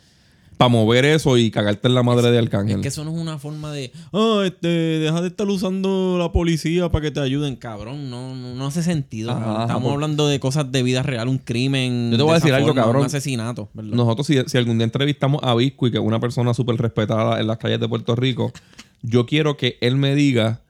para 0.56 0.68
mover 0.70 1.04
eso 1.04 1.36
y 1.36 1.50
cagarte 1.50 1.88
en 1.88 1.94
la 1.94 2.02
madre 2.02 2.30
de 2.30 2.38
Arcángel 2.38 2.76
Es 2.76 2.82
que 2.82 2.88
eso 2.88 3.04
no 3.04 3.14
es 3.14 3.20
una 3.20 3.38
forma 3.38 3.72
de, 3.72 3.92
ah, 4.12 4.42
este, 4.44 4.68
deja 4.68 5.20
de 5.20 5.28
estar 5.28 5.46
usando 5.48 6.16
la 6.18 6.32
policía 6.32 6.88
para 6.88 7.02
que 7.02 7.10
te 7.10 7.20
ayuden, 7.20 7.56
cabrón. 7.56 8.08
No, 8.10 8.34
no, 8.34 8.54
no 8.54 8.66
hace 8.66 8.82
sentido. 8.82 9.32
Ajá, 9.32 9.62
Estamos 9.62 9.82
por- 9.84 9.92
hablando 9.92 10.28
de 10.28 10.40
cosas 10.40 10.72
de 10.72 10.82
vida 10.82 11.02
real, 11.02 11.28
un 11.28 11.38
crimen. 11.38 12.10
Yo 12.10 12.16
te 12.16 12.22
voy 12.22 12.30
a 12.30 12.34
de 12.34 12.40
decir 12.40 12.54
algo, 12.54 12.68
forma, 12.68 12.82
cabrón. 12.82 13.00
Un 13.02 13.06
asesinato, 13.06 13.68
¿verdad? 13.74 13.94
nosotros 13.96 14.26
si, 14.26 14.38
si 14.46 14.56
algún 14.56 14.78
día 14.78 14.84
entrevistamos 14.84 15.42
a 15.42 15.54
Biscuit 15.54 15.92
que 15.92 15.98
es 15.98 16.04
una 16.04 16.20
persona 16.20 16.54
súper 16.54 16.76
respetada 16.76 17.38
en 17.40 17.46
las 17.46 17.58
calles 17.58 17.78
de 17.80 17.88
Puerto 17.88 18.14
Rico 18.16 18.52
yo 19.02 19.26
quiero 19.26 19.56
que 19.56 19.76
él 19.80 19.96
me 19.96 20.14
diga 20.14 20.60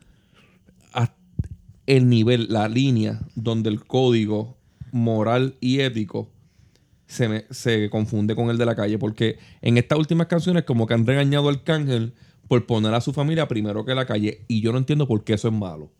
el 1.86 2.08
nivel 2.08 2.48
la 2.50 2.68
línea 2.68 3.20
donde 3.36 3.70
el 3.70 3.84
código 3.84 4.56
moral 4.90 5.54
y 5.60 5.80
ético 5.80 6.28
se, 7.06 7.28
me- 7.28 7.44
se 7.50 7.88
confunde 7.90 8.34
con 8.34 8.50
el 8.50 8.58
de 8.58 8.66
la 8.66 8.74
calle. 8.76 8.98
Porque 8.98 9.38
en 9.62 9.78
estas 9.78 9.98
últimas 9.98 10.26
canciones, 10.26 10.64
como 10.64 10.86
que 10.86 10.94
han 10.94 11.06
regañado 11.06 11.48
al 11.48 11.62
cángel 11.62 12.14
por 12.48 12.64
poner 12.66 12.94
a 12.94 13.00
su 13.00 13.12
familia 13.12 13.48
primero 13.48 13.84
que 13.84 13.94
la 13.94 14.06
calle. 14.06 14.44
Y 14.48 14.60
yo 14.60 14.72
no 14.72 14.78
entiendo 14.78 15.06
por 15.08 15.24
qué 15.24 15.34
eso 15.34 15.48
es 15.48 15.54
malo. 15.54 15.90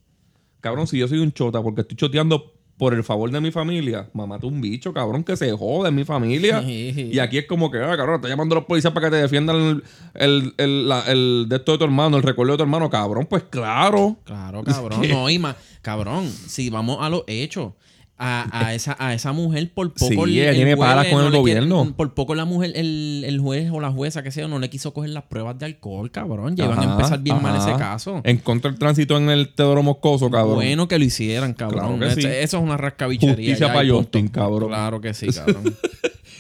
Cabrón, 0.61 0.87
si 0.87 0.99
yo 0.99 1.07
soy 1.09 1.19
un 1.19 1.33
chota 1.33 1.63
porque 1.63 1.83
estoy 1.83 1.97
choteando 1.97 2.53
por 2.77 2.93
el 2.93 3.05
favor 3.05 3.31
de 3.31 3.41
mi 3.41 3.51
familia, 3.51 4.11
mamá, 4.13 4.39
tú 4.39 4.49
un 4.49 4.61
bicho, 4.61 4.93
cabrón, 4.93 5.25
que 5.25 5.35
se 5.37 5.51
jode 5.53 5.89
en 5.89 5.95
mi 5.95 6.05
familia. 6.05 6.61
Y 7.15 7.19
aquí 7.21 7.39
es 7.39 7.47
como 7.47 7.71
que, 7.71 7.79
ah, 7.79 7.97
cabrón, 7.97 8.17
está 8.17 8.29
llamando 8.29 8.55
a 8.55 8.59
los 8.59 8.67
policías 8.67 8.93
para 8.93 9.07
que 9.07 9.17
te 9.17 9.23
defiendan 9.23 9.57
el, 9.57 9.83
el, 10.15 10.55
el- 10.59 10.89
la- 10.89 11.05
el 11.11 11.47
de 11.49 11.57
esto 11.57 11.73
de 11.73 11.79
tu 11.79 11.85
hermano, 11.85 12.19
el 12.19 12.23
recuerdo 12.23 12.53
de 12.53 12.57
tu 12.59 12.63
hermano, 12.65 12.91
cabrón, 12.91 13.27
pues 13.31 13.45
claro. 13.45 14.19
Claro, 14.25 14.63
cabrón. 14.63 15.01
No, 15.09 15.31
y 15.31 15.39
más, 15.39 15.57
cabrón, 15.81 16.29
si 16.29 16.69
vamos 16.69 16.99
a 17.01 17.09
los 17.09 17.23
hechos. 17.29 17.73
A, 18.19 18.49
a 18.67 18.73
esa, 18.75 18.97
a 18.99 19.13
esa 19.13 19.33
mujer 19.35 19.71
por 19.75 19.93
poco 19.93 20.25
Sí, 20.27 20.41
ella 20.41 20.55
tiene 20.55 20.75
palas 20.75 21.05
juez 21.09 21.13
con 21.13 21.25
el 21.25 21.31
quiere- 21.33 21.39
gobierno. 21.61 21.93
por 21.95 22.15
poco 22.15 22.35
la 22.35 22.47
mujer, 22.47 22.73
el, 22.75 23.25
el 23.27 23.39
juez 23.41 23.71
o 23.71 23.79
la 23.79 23.91
jueza, 23.91 24.23
que 24.23 24.31
sea, 24.31 24.49
no 24.49 24.59
le 24.59 24.71
quiso 24.71 24.95
coger 24.95 25.11
las 25.11 25.25
pruebas 25.25 25.59
de 25.59 25.67
alcohol, 25.67 26.11
cabrón. 26.11 26.57
Llevan 26.57 26.79
Ajá, 26.79 26.89
a 26.89 26.93
empezar 26.93 27.19
bien 27.23 27.43
mal 27.43 27.57
ese 27.57 27.77
caso. 27.77 28.23
En 28.25 28.39
contra 28.39 28.71
del 28.71 28.79
tránsito 28.81 29.19
en 29.19 29.29
el 29.29 29.53
Teodoro 29.53 29.83
Moscoso, 29.83 30.31
cabrón. 30.31 30.55
Bueno 30.55 30.89
que 30.89 30.99
lo 30.99 31.05
hicieran, 31.05 31.53
cabrón. 31.53 31.99
Claro 31.99 31.99
que 31.99 32.07
Ese- 32.07 32.23
sí. 32.23 32.27
Eso 32.41 32.57
es 32.57 32.63
una 32.63 32.79
rascabichería. 32.79 33.35
Justicia 33.35 33.67
ya, 33.67 33.73
pa' 33.75 33.85
y 33.85 33.89
punto. 33.91 34.03
Justin, 34.05 34.29
cabrón. 34.29 34.69
Claro 34.71 35.01
que 35.03 35.13
sí, 35.13 35.27
cabrón. 35.35 35.77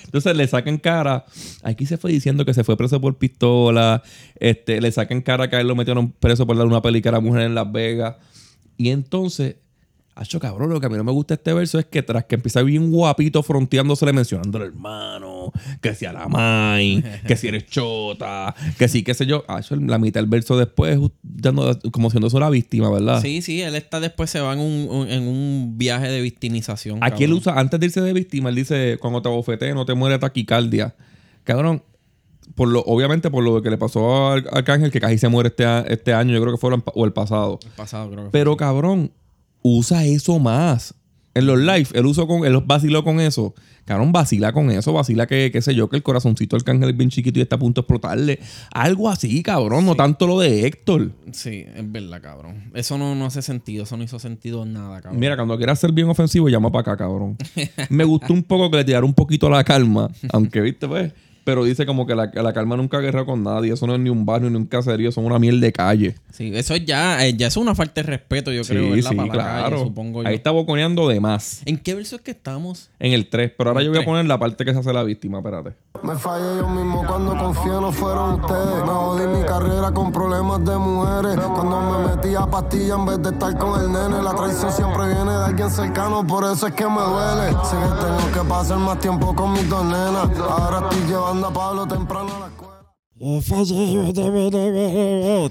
Entonces 0.06 0.34
le 0.34 0.46
sacan 0.46 0.78
cara. 0.78 1.26
Aquí 1.62 1.84
se 1.84 1.98
fue 1.98 2.10
diciendo 2.10 2.46
que 2.46 2.54
se 2.54 2.64
fue 2.64 2.78
preso 2.78 3.02
por 3.02 3.18
pistola. 3.18 4.02
Este, 4.40 4.80
le 4.80 4.90
sacan 4.92 5.20
cara 5.20 5.50
que 5.50 5.56
a 5.56 5.60
él 5.60 5.68
lo 5.68 5.74
metieron 5.76 6.10
preso 6.12 6.46
por 6.46 6.56
dar 6.56 6.66
una 6.66 6.80
peli 6.80 7.02
que 7.02 7.08
era 7.10 7.20
mujer 7.20 7.42
en 7.42 7.54
Las 7.54 7.70
Vegas. 7.70 8.14
Y 8.78 8.90
entonces, 8.90 9.56
hacho 10.16 10.40
cabrón, 10.40 10.70
lo 10.70 10.80
que 10.80 10.86
a 10.86 10.88
mí 10.88 10.96
no 10.96 11.04
me 11.04 11.12
gusta 11.12 11.34
este 11.34 11.52
verso 11.52 11.78
es 11.78 11.84
que 11.84 12.02
tras 12.02 12.24
que 12.24 12.34
empieza 12.36 12.62
bien 12.62 12.90
guapito 12.90 13.42
fronteándose, 13.42 14.10
mencionando 14.12 14.58
al 14.58 14.64
hermano. 14.64 15.52
mano, 15.52 15.52
que 15.80 15.94
si 15.94 16.06
a 16.06 16.12
la 16.12 16.26
mai, 16.26 17.04
que 17.26 17.36
si 17.36 17.48
eres 17.48 17.66
chota, 17.66 18.54
que 18.78 18.88
sí, 18.88 19.02
qué 19.02 19.14
sé 19.14 19.26
yo. 19.26 19.44
Eso, 19.58 19.76
la 19.76 19.98
mitad 19.98 20.20
del 20.20 20.28
verso 20.28 20.56
después, 20.56 20.98
dando- 21.22 21.78
como 21.92 22.10
siendo 22.10 22.26
eso 22.28 22.40
la 22.40 22.50
víctima, 22.50 22.90
¿verdad? 22.90 23.20
Sí, 23.20 23.42
sí, 23.42 23.60
él 23.62 23.74
está 23.76 24.00
después 24.00 24.30
se 24.30 24.40
va 24.40 24.52
en 24.54 24.60
un, 24.60 24.88
un- 24.90 25.08
en 25.08 25.28
un 25.28 25.74
viaje 25.76 26.08
de 26.08 26.20
victimización. 26.22 26.98
Aquí 27.02 27.24
él 27.24 27.32
usa, 27.34 27.58
antes 27.58 27.78
de 27.78 27.86
irse 27.86 28.00
de 28.00 28.12
víctima, 28.12 28.48
él 28.48 28.54
dice, 28.54 28.96
cuando 29.00 29.20
te 29.22 29.28
bofetee 29.28 29.74
no 29.74 29.84
te 29.84 29.94
muere 29.94 30.18
taquicardia. 30.18 30.94
Cabrón, 31.44 31.82
por 32.54 32.68
lo, 32.68 32.80
obviamente 32.80 33.30
por 33.30 33.44
lo 33.44 33.60
que 33.60 33.70
le 33.70 33.76
pasó 33.76 34.28
al 34.32 34.46
Arcángel, 34.50 34.90
que 34.90 35.00
casi 35.00 35.18
se 35.18 35.28
muere 35.28 35.48
este, 35.50 35.64
este 35.92 36.12
año, 36.14 36.32
yo 36.32 36.40
creo 36.40 36.54
que 36.54 36.58
fue 36.60 36.74
el, 36.74 36.82
o 36.94 37.04
el 37.04 37.12
pasado. 37.12 37.58
El 37.64 37.70
pasado, 37.72 38.06
creo 38.10 38.16
que 38.24 38.30
fue. 38.30 38.40
Pero 38.40 38.56
cabrón, 38.56 39.12
usa 39.66 40.04
eso 40.04 40.38
más. 40.38 40.94
En 41.34 41.46
los 41.46 41.58
live, 41.58 41.88
él 41.92 42.06
usó 42.06 42.26
con, 42.26 42.46
él 42.46 42.62
vaciló 42.64 43.04
con 43.04 43.20
eso. 43.20 43.54
Cabrón, 43.84 44.10
vacila 44.10 44.52
con 44.52 44.70
eso, 44.70 44.92
vacila 44.92 45.26
que, 45.26 45.50
qué 45.52 45.62
sé 45.62 45.74
yo, 45.74 45.88
que 45.88 45.96
el 45.96 46.02
corazoncito 46.02 46.56
del 46.56 46.64
cángel 46.64 46.90
es 46.90 46.96
bien 46.96 47.10
chiquito 47.10 47.38
y 47.38 47.42
está 47.42 47.54
a 47.56 47.58
punto 47.58 47.80
de 47.80 47.84
explotarle. 47.84 48.40
Algo 48.72 49.08
así, 49.08 49.42
cabrón, 49.42 49.86
no 49.86 49.94
tanto 49.94 50.26
lo 50.26 50.40
de 50.40 50.66
Héctor. 50.66 51.12
Sí, 51.30 51.66
es 51.72 51.92
verdad, 51.92 52.20
cabrón. 52.20 52.70
Eso 52.74 52.98
no, 52.98 53.14
no 53.14 53.26
hace 53.26 53.42
sentido. 53.42 53.84
Eso 53.84 53.96
no 53.96 54.02
hizo 54.02 54.18
sentido 54.18 54.64
en 54.64 54.72
nada, 54.72 55.02
cabrón. 55.02 55.20
Mira, 55.20 55.36
cuando 55.36 55.56
quieras 55.56 55.78
ser 55.78 55.92
bien 55.92 56.08
ofensivo, 56.08 56.48
llama 56.48 56.72
para 56.72 56.94
acá, 56.94 57.04
cabrón. 57.04 57.36
Me 57.90 58.02
gustó 58.04 58.32
un 58.32 58.42
poco 58.42 58.70
que 58.70 58.78
le 58.78 58.84
tirara 58.84 59.04
un 59.04 59.14
poquito 59.14 59.48
la 59.48 59.62
calma, 59.62 60.10
aunque, 60.32 60.62
viste, 60.62 60.88
pues. 60.88 61.12
Pero 61.46 61.62
dice 61.62 61.86
como 61.86 62.08
que 62.08 62.16
la, 62.16 62.28
la 62.34 62.52
calma 62.52 62.76
nunca 62.76 62.98
ha 62.98 63.00
guerrado 63.00 63.24
con 63.24 63.44
nadie. 63.44 63.72
Eso 63.72 63.86
no 63.86 63.94
es 63.94 64.00
ni 64.00 64.10
un 64.10 64.26
barrio 64.26 64.50
ni 64.50 64.56
un 64.56 64.66
caserío, 64.66 65.12
son 65.12 65.26
una 65.26 65.38
miel 65.38 65.60
de 65.60 65.72
calle. 65.72 66.16
Sí, 66.32 66.50
eso 66.52 66.74
es 66.74 66.84
ya, 66.84 67.24
eh, 67.24 67.36
ya 67.36 67.46
es 67.46 67.56
una 67.56 67.72
falta 67.76 68.02
de 68.02 68.08
respeto, 68.08 68.50
yo 68.50 68.62
creo, 68.62 68.90
¿verdad? 68.90 69.12
Para 69.14 69.28
la 69.28 69.62
calle, 69.62 69.78
supongo 69.84 70.24
yo. 70.24 70.28
Ahí 70.28 70.34
está 70.34 70.50
boconeando 70.50 71.06
de 71.06 71.20
más. 71.20 71.62
¿En 71.64 71.78
qué 71.78 71.94
verso 71.94 72.16
es 72.16 72.22
que 72.22 72.32
estamos? 72.32 72.90
En 72.98 73.12
el 73.12 73.28
3. 73.28 73.52
Pero 73.56 73.70
ahora 73.70 73.84
yo 73.84 73.90
voy 73.92 74.00
a 74.00 74.04
poner 74.04 74.26
la 74.26 74.40
parte 74.40 74.64
que 74.64 74.72
se 74.72 74.80
hace 74.80 74.92
la 74.92 75.04
víctima, 75.04 75.38
espérate. 75.38 75.76
Me 76.02 76.16
fallé 76.16 76.58
yo 76.58 76.68
mismo 76.68 77.06
cuando 77.06 77.36
confié, 77.36 77.70
no 77.70 77.92
fueron 77.92 78.40
ustedes. 78.40 78.82
Me 78.84 78.90
jodí 78.90 79.38
mi 79.38 79.44
carrera 79.44 79.92
con 79.92 80.10
problemas 80.10 80.64
de 80.64 80.76
mujeres. 80.76 81.36
Cuando 81.46 81.80
me 81.80 82.08
metí 82.16 82.34
a 82.34 82.44
pastilla 82.46 82.96
en 82.96 83.06
vez 83.06 83.22
de 83.22 83.30
estar 83.30 83.56
con 83.56 83.80
el 83.80 83.92
nene. 83.92 84.20
La 84.20 84.34
traición 84.34 84.72
siempre 84.72 85.06
viene 85.06 85.30
de 85.30 85.44
alguien 85.44 85.70
cercano, 85.70 86.26
por 86.26 86.42
eso 86.42 86.66
es 86.66 86.74
que 86.74 86.86
me 86.86 87.00
duele. 87.00 87.52
Sé 87.64 87.76
que 87.76 88.04
tengo 88.04 88.32
que 88.34 88.48
pasar 88.48 88.78
más 88.78 88.98
tiempo 88.98 89.32
con 89.34 89.52
mis 89.52 89.68
dos 89.68 89.84
nenas. 89.84 90.28
Ahora 90.40 90.88
estoy 90.88 91.06
llevando 91.08 91.35
a 91.44 91.50
Pablo 91.50 91.86
temprano 91.86 92.35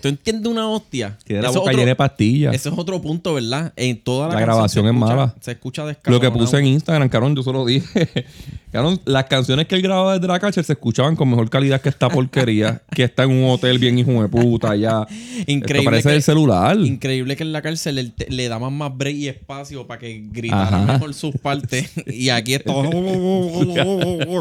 ¿Tú 0.01 0.07
entiendes 0.07 0.51
una 0.51 0.69
hostia? 0.69 1.17
Tiene 1.23 1.41
la 1.41 1.49
Eso 1.49 1.59
boca 1.59 1.71
otro- 1.71 1.79
llena 1.79 1.89
de 1.89 1.95
pastillas. 1.95 2.53
Ese 2.53 2.69
es 2.69 2.77
otro 2.77 3.01
punto, 3.01 3.33
¿verdad? 3.33 3.73
En 3.75 3.99
toda 4.03 4.27
la, 4.27 4.35
La 4.35 4.39
grabación 4.41 4.85
es 4.85 4.93
escucha- 4.93 5.15
mala. 5.15 5.35
Se 5.41 5.51
escucha 5.53 5.83
Lo 6.05 6.19
que 6.19 6.29
puse 6.29 6.57
en 6.59 6.67
Instagram, 6.67 7.09
carón, 7.09 7.35
yo 7.35 7.41
solo 7.43 7.65
dije. 7.65 8.07
Carón, 8.75 8.99
las 9.05 9.23
canciones 9.25 9.67
que 9.67 9.75
él 9.75 9.81
grababa 9.81 10.15
desde 10.15 10.27
la 10.27 10.37
cárcel 10.37 10.65
se 10.65 10.73
escuchaban 10.73 11.15
con 11.15 11.29
mejor 11.29 11.49
calidad 11.49 11.79
que 11.79 11.87
esta 11.87 12.09
porquería, 12.09 12.81
que 12.93 13.05
está 13.05 13.23
en 13.23 13.31
un 13.31 13.49
hotel 13.49 13.79
bien 13.79 13.97
hijo 13.97 14.11
de 14.21 14.27
puta 14.27 14.71
allá. 14.71 15.07
Increíble 15.47 15.77
Esto 15.77 15.83
parece 15.85 16.09
que- 16.09 16.15
el 16.15 16.21
celular. 16.21 16.77
Increíble 16.77 17.37
que 17.37 17.43
en 17.43 17.53
la 17.53 17.61
cárcel 17.61 17.95
le, 17.95 18.11
le 18.27 18.49
daban 18.49 18.73
más 18.73 18.95
break 18.97 19.15
y 19.15 19.27
espacio 19.29 19.87
para 19.87 19.99
que 20.01 20.21
gritaran 20.29 20.87
mejor 20.87 21.13
sus 21.13 21.37
partes. 21.37 21.89
y 22.05 22.27
aquí 22.27 22.55
es 22.55 22.65
todo. 22.65 22.83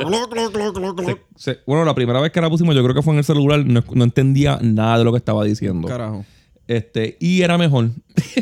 Se- 1.04 1.16
se- 1.36 1.58
bueno, 1.64 1.84
la 1.84 1.94
primera 1.94 2.20
vez 2.20 2.32
que 2.32 2.40
la 2.40 2.50
pusimos, 2.50 2.74
yo 2.74 2.82
creo 2.82 2.94
que 2.94 3.02
fue 3.02 3.13
en 3.14 3.18
el 3.18 3.24
celular, 3.24 3.64
no, 3.64 3.82
no 3.92 4.04
entendía 4.04 4.58
nada 4.60 4.98
de 4.98 5.04
lo 5.04 5.12
que 5.12 5.18
estaba 5.18 5.44
diciendo. 5.44 5.88
Carajo. 5.88 6.24
Este, 6.66 7.16
y 7.20 7.42
era 7.42 7.58
mejor. 7.58 7.90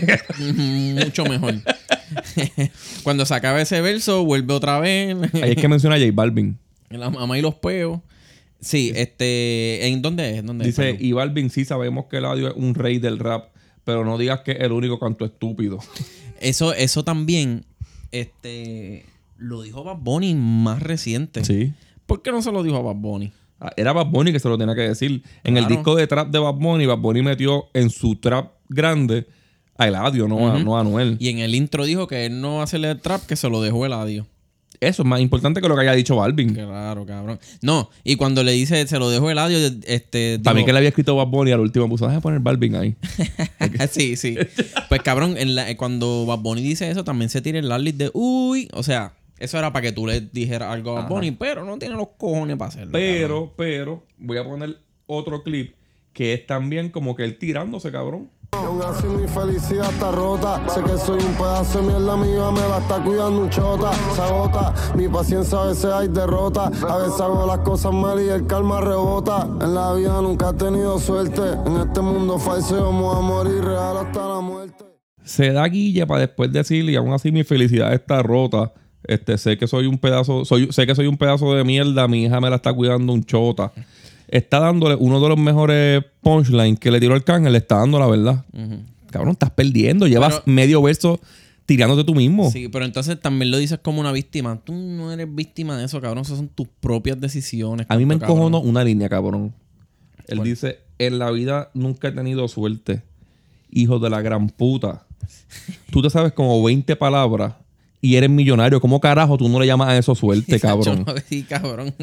Mucho 0.39 1.25
mejor. 1.25 1.55
Cuando 3.03 3.27
se 3.27 3.35
acaba 3.35 3.61
ese 3.61 3.81
verso, 3.81 4.25
vuelve 4.25 4.55
otra 4.55 4.79
vez. 4.81 5.17
Ahí 5.35 5.53
es 5.53 5.57
que 5.57 5.69
menciona 5.69 5.97
a 5.97 5.99
J 5.99 6.11
Balvin. 6.13 6.59
La 6.91 7.11
mamá 7.11 7.39
y 7.39 7.43
los 7.43 7.55
peos. 7.55 8.01
Sí, 8.61 8.93
este. 8.95 9.89
¿En 9.89 10.03
dónde 10.03 10.39
es? 10.39 10.45
¿Dónde? 10.45 10.65
Dice, 10.67 10.97
y 11.01 11.13
Balvin 11.13 11.51
sí 11.51 11.65
sabemos 11.65 12.07
que 12.07 12.19
Eladio 12.19 12.49
es 12.49 12.55
un 12.55 12.75
rey 12.75 12.99
del 12.99 13.19
rap, 13.19 13.49
pero 13.85 14.05
no 14.05 14.19
digas 14.19 14.41
que 14.43 14.53
es 14.53 14.61
el 14.61 14.73
único 14.73 15.01
canto 15.01 15.25
estúpido. 15.25 15.79
Eso, 16.39 16.73
eso 16.75 17.03
también. 17.03 17.65
Este. 18.13 19.07
Lo 19.39 19.63
dijo 19.63 19.83
Bad 19.83 19.97
Bunny 19.97 20.35
más 20.35 20.81
reciente. 20.81 21.45
Sí. 21.45 21.73
¿Por 22.07 22.23
qué 22.23 22.31
no 22.31 22.43
se 22.43 22.53
lo 22.53 22.63
dijo 22.63 22.77
a 22.77 22.83
Bad 22.83 22.97
Bunny? 22.97 23.33
Era 23.77 23.93
Bad 23.93 24.07
Bunny 24.07 24.33
que 24.33 24.41
se 24.41 24.49
lo 24.49 24.59
tenía 24.59 24.75
que 24.75 24.83
decir. 24.83 25.23
En 25.45 25.57
el 25.57 25.67
disco 25.67 25.95
de 25.97 26.07
trap 26.07 26.29
de 26.31 26.39
Bad 26.39 26.55
Bunny, 26.55 26.87
Bad 26.87 26.99
Bunny 26.99 27.23
metió 27.23 27.67
en 27.75 27.91
su 27.91 28.17
trap 28.17 28.53
grande 28.69 29.27
a 29.79 29.89
Eladio, 29.89 30.29
no, 30.29 30.53
a, 30.53 30.59
no 30.59 30.77
a 30.77 30.81
Anuel. 30.81 31.17
Y 31.21 31.29
en 31.29 31.39
el 31.39 31.55
intro 31.55 31.85
dijo 31.85 32.07
que 32.07 32.27
él 32.27 32.41
no 32.41 32.55
va 32.57 32.61
a 32.63 32.65
hacerle 32.65 32.91
el 32.91 33.01
trap, 33.01 33.25
que 33.27 33.37
se 33.37 33.49
lo 33.49 33.61
dejó 33.63 33.87
el 33.87 33.93
adiós. 33.93 34.27
Eso 34.81 35.03
es 35.03 35.09
más 35.09 35.21
importante 35.21 35.61
que 35.61 35.69
lo 35.69 35.77
que 35.77 35.83
haya 35.83 35.93
dicho 35.93 36.17
Balvin. 36.17 36.55
Claro, 36.55 37.07
cabrón. 37.07 37.39
No, 37.61 37.89
y 38.03 38.17
cuando 38.17 38.43
le 38.43 38.51
dice, 38.51 38.85
se 38.89 38.99
lo 38.99 39.11
dejó 39.11 39.31
el 39.31 39.39
adiós, 39.39 39.75
este. 39.87 40.39
dijo- 40.39 40.43
También 40.43 40.67
que 40.67 40.73
le 40.73 40.79
había 40.79 40.89
escrito 40.89 41.15
Bad 41.15 41.29
Bunny 41.29 41.53
al 41.53 41.61
último 41.61 41.89
puso, 41.89 42.07
déjame 42.07 42.21
poner 42.21 42.41
Balvin 42.41 42.75
ahí. 42.75 42.97
sí, 43.93 44.17
sí. 44.17 44.37
Pues 44.89 45.03
cabrón, 45.03 45.37
en 45.39 45.55
la- 45.55 45.77
cuando 45.77 46.27
Bad 46.27 46.39
Bunny 46.41 46.63
dice 46.63 46.91
eso, 46.91 47.05
también 47.05 47.29
se 47.29 47.41
tira 47.41 47.61
el 47.61 47.69
Larry 47.69 47.93
de 47.93 48.11
uy. 48.13 48.69
O 48.73 48.83
sea, 48.83 49.13
eso 49.43 49.59
era 49.59 49.73
para 49.73 49.83
que 49.83 49.93
tú 49.93 50.07
le 50.07 50.21
dijeras 50.21 50.71
algo 50.71 50.97
a 50.97 51.07
Bunny, 51.07 51.33
pero 51.33 51.65
no 51.65 51.77
tiene 51.77 51.97
los 51.97 52.09
cojones 52.17 52.57
para 52.57 52.69
hacerlo. 52.69 52.93
cabrón. 52.93 53.11
Pero, 53.19 53.55
pero, 53.57 54.03
voy 54.19 54.39
a 54.39 54.45
poner 54.45 54.79
otro 55.07 55.43
clip 55.43 55.75
que 56.13 56.35
es 56.35 56.47
también 56.47 56.91
como 56.91 57.17
que 57.17 57.25
él 57.25 57.39
tirándose, 57.39 57.91
cabrón. 57.91 58.31
Aún 58.53 58.83
así 58.83 59.07
mi 59.07 59.27
felicidad 59.27 59.91
está 59.91 60.13
rota. 60.13 60.63
Sé 60.69 60.83
que 60.83 60.99
soy 60.99 61.23
un 61.23 61.35
pedazo 61.35 61.81
de 61.81 61.87
mierda, 61.87 62.17
mi 62.17 62.31
hija 62.31 62.53
me 62.53 62.61
la 62.61 62.79
está 62.79 63.03
cuidando 63.03 63.41
un 63.41 63.51
chota. 63.51 63.93
Se 64.15 64.21
agota, 64.21 64.75
mi 64.95 65.09
paciencia 65.09 65.59
a 65.59 65.67
veces 65.69 65.87
hay 65.87 66.09
derrota. 66.09 66.67
A 66.67 66.99
veces 66.99 67.21
hago 67.21 67.47
las 67.47 67.59
cosas 67.61 67.95
mal 67.95 68.21
y 68.21 68.29
el 68.29 68.47
calma 68.47 68.81
rebota. 68.81 69.49
En 69.61 69.75
la 69.75 69.95
vida 69.95 70.21
nunca 70.21 70.51
he 70.51 70.55
tenido 70.55 70.99
suerte. 70.99 71.41
En 71.67 71.79
este 71.79 72.01
mundo 72.03 72.39
falso 72.39 72.85
vamos 72.85 73.17
a 73.17 73.21
morir 73.21 73.65
real 73.65 73.97
hasta 73.97 74.29
la 74.29 74.41
muerte. 74.41 74.85
Se 75.25 75.51
da 75.53 75.67
guilla 75.67 76.07
para 76.07 76.21
después 76.21 76.53
decirle, 76.53 76.93
y 76.93 76.97
aún 76.97 77.13
así 77.13 77.33
mi 77.33 77.45
felicidad 77.45 77.95
está 77.95 78.23
rota. 78.23 78.73
Este, 79.05 79.37
sé 79.39 79.59
que 79.59 79.67
soy 79.67 79.87
un 79.87 79.99
pedazo, 79.99 80.45
soy, 80.45 80.69
sé 80.71 80.87
que 80.87 80.95
soy 80.95 81.07
un 81.07 81.17
pedazo 81.17 81.55
de 81.55 81.65
mierda, 81.65 82.07
mi 82.09 82.25
hija 82.25 82.41
me 82.41 82.49
la 82.51 82.57
está 82.57 82.73
cuidando 82.73 83.13
un 83.13 83.25
chota. 83.25 83.73
Está 84.29 84.61
dándole 84.61 84.95
uno 84.95 85.21
de 85.21 85.29
los 85.29 85.39
mejores 85.39 86.03
punchlines 86.23 86.79
que 86.79 86.91
le 86.91 87.01
tiró 87.01 87.15
el 87.15 87.25
cángel, 87.25 87.53
le 87.53 87.59
está 87.59 87.77
dando 87.77 87.99
la 87.99 88.07
verdad. 88.07 88.45
Cabrón, 89.11 89.33
estás 89.33 89.51
perdiendo. 89.51 90.07
Llevas 90.07 90.41
Pero- 90.41 90.55
medio 90.55 90.81
verso 90.83 91.21
tirándote 91.67 92.05
tú 92.05 92.15
mismo. 92.15 92.51
Sí, 92.51 92.69
pero 92.69 92.85
entonces 92.85 93.21
también 93.21 93.51
lo 93.51 93.59
dices 93.59 93.79
como 93.83 94.01
una 94.01 94.11
víctima. 94.13 94.59
Tú 94.65 94.73
no 94.73 95.13
eres 95.13 95.33
víctima 95.35 95.77
de 95.77 95.85
eso, 95.85 96.01
cabrón. 96.01 96.23
Esas 96.23 96.39
son 96.39 96.49
tus 96.49 96.69
propias 96.81 97.21
decisiones. 97.21 97.87
A 97.91 97.97
mí 97.99 98.07
me 98.07 98.15
encojonó 98.15 98.61
una 98.61 98.83
línea, 98.85 99.09
cabrón. 99.09 99.53
Él 100.29 100.39
¿Cuál? 100.39 100.49
dice, 100.49 100.79
en 100.99 101.19
la 101.19 101.31
vida 101.31 101.71
nunca 101.75 102.09
he 102.09 102.13
tenido 102.13 102.49
suerte. 102.49 103.03
Hijo 103.71 103.99
de 103.99 104.09
la 104.09 104.23
gran 104.23 104.49
puta. 104.49 105.07
Tú 105.91 106.01
te 106.01 106.09
sabes 106.09 106.33
como 106.33 106.63
20 106.63 106.97
palabras 106.97 107.55
y 108.03 108.17
eres 108.17 108.29
millonario. 108.29 108.81
¿Cómo 108.81 109.01
carajo 109.01 109.39
tú 109.39 109.49
no 109.49 109.59
le 109.59 109.67
llamas 109.67 109.89
a 109.89 109.97
eso 109.97 110.15
suerte, 110.15 110.61
cabrón? 110.61 111.07
Sí, 111.27 111.45
cabrón. 111.45 111.95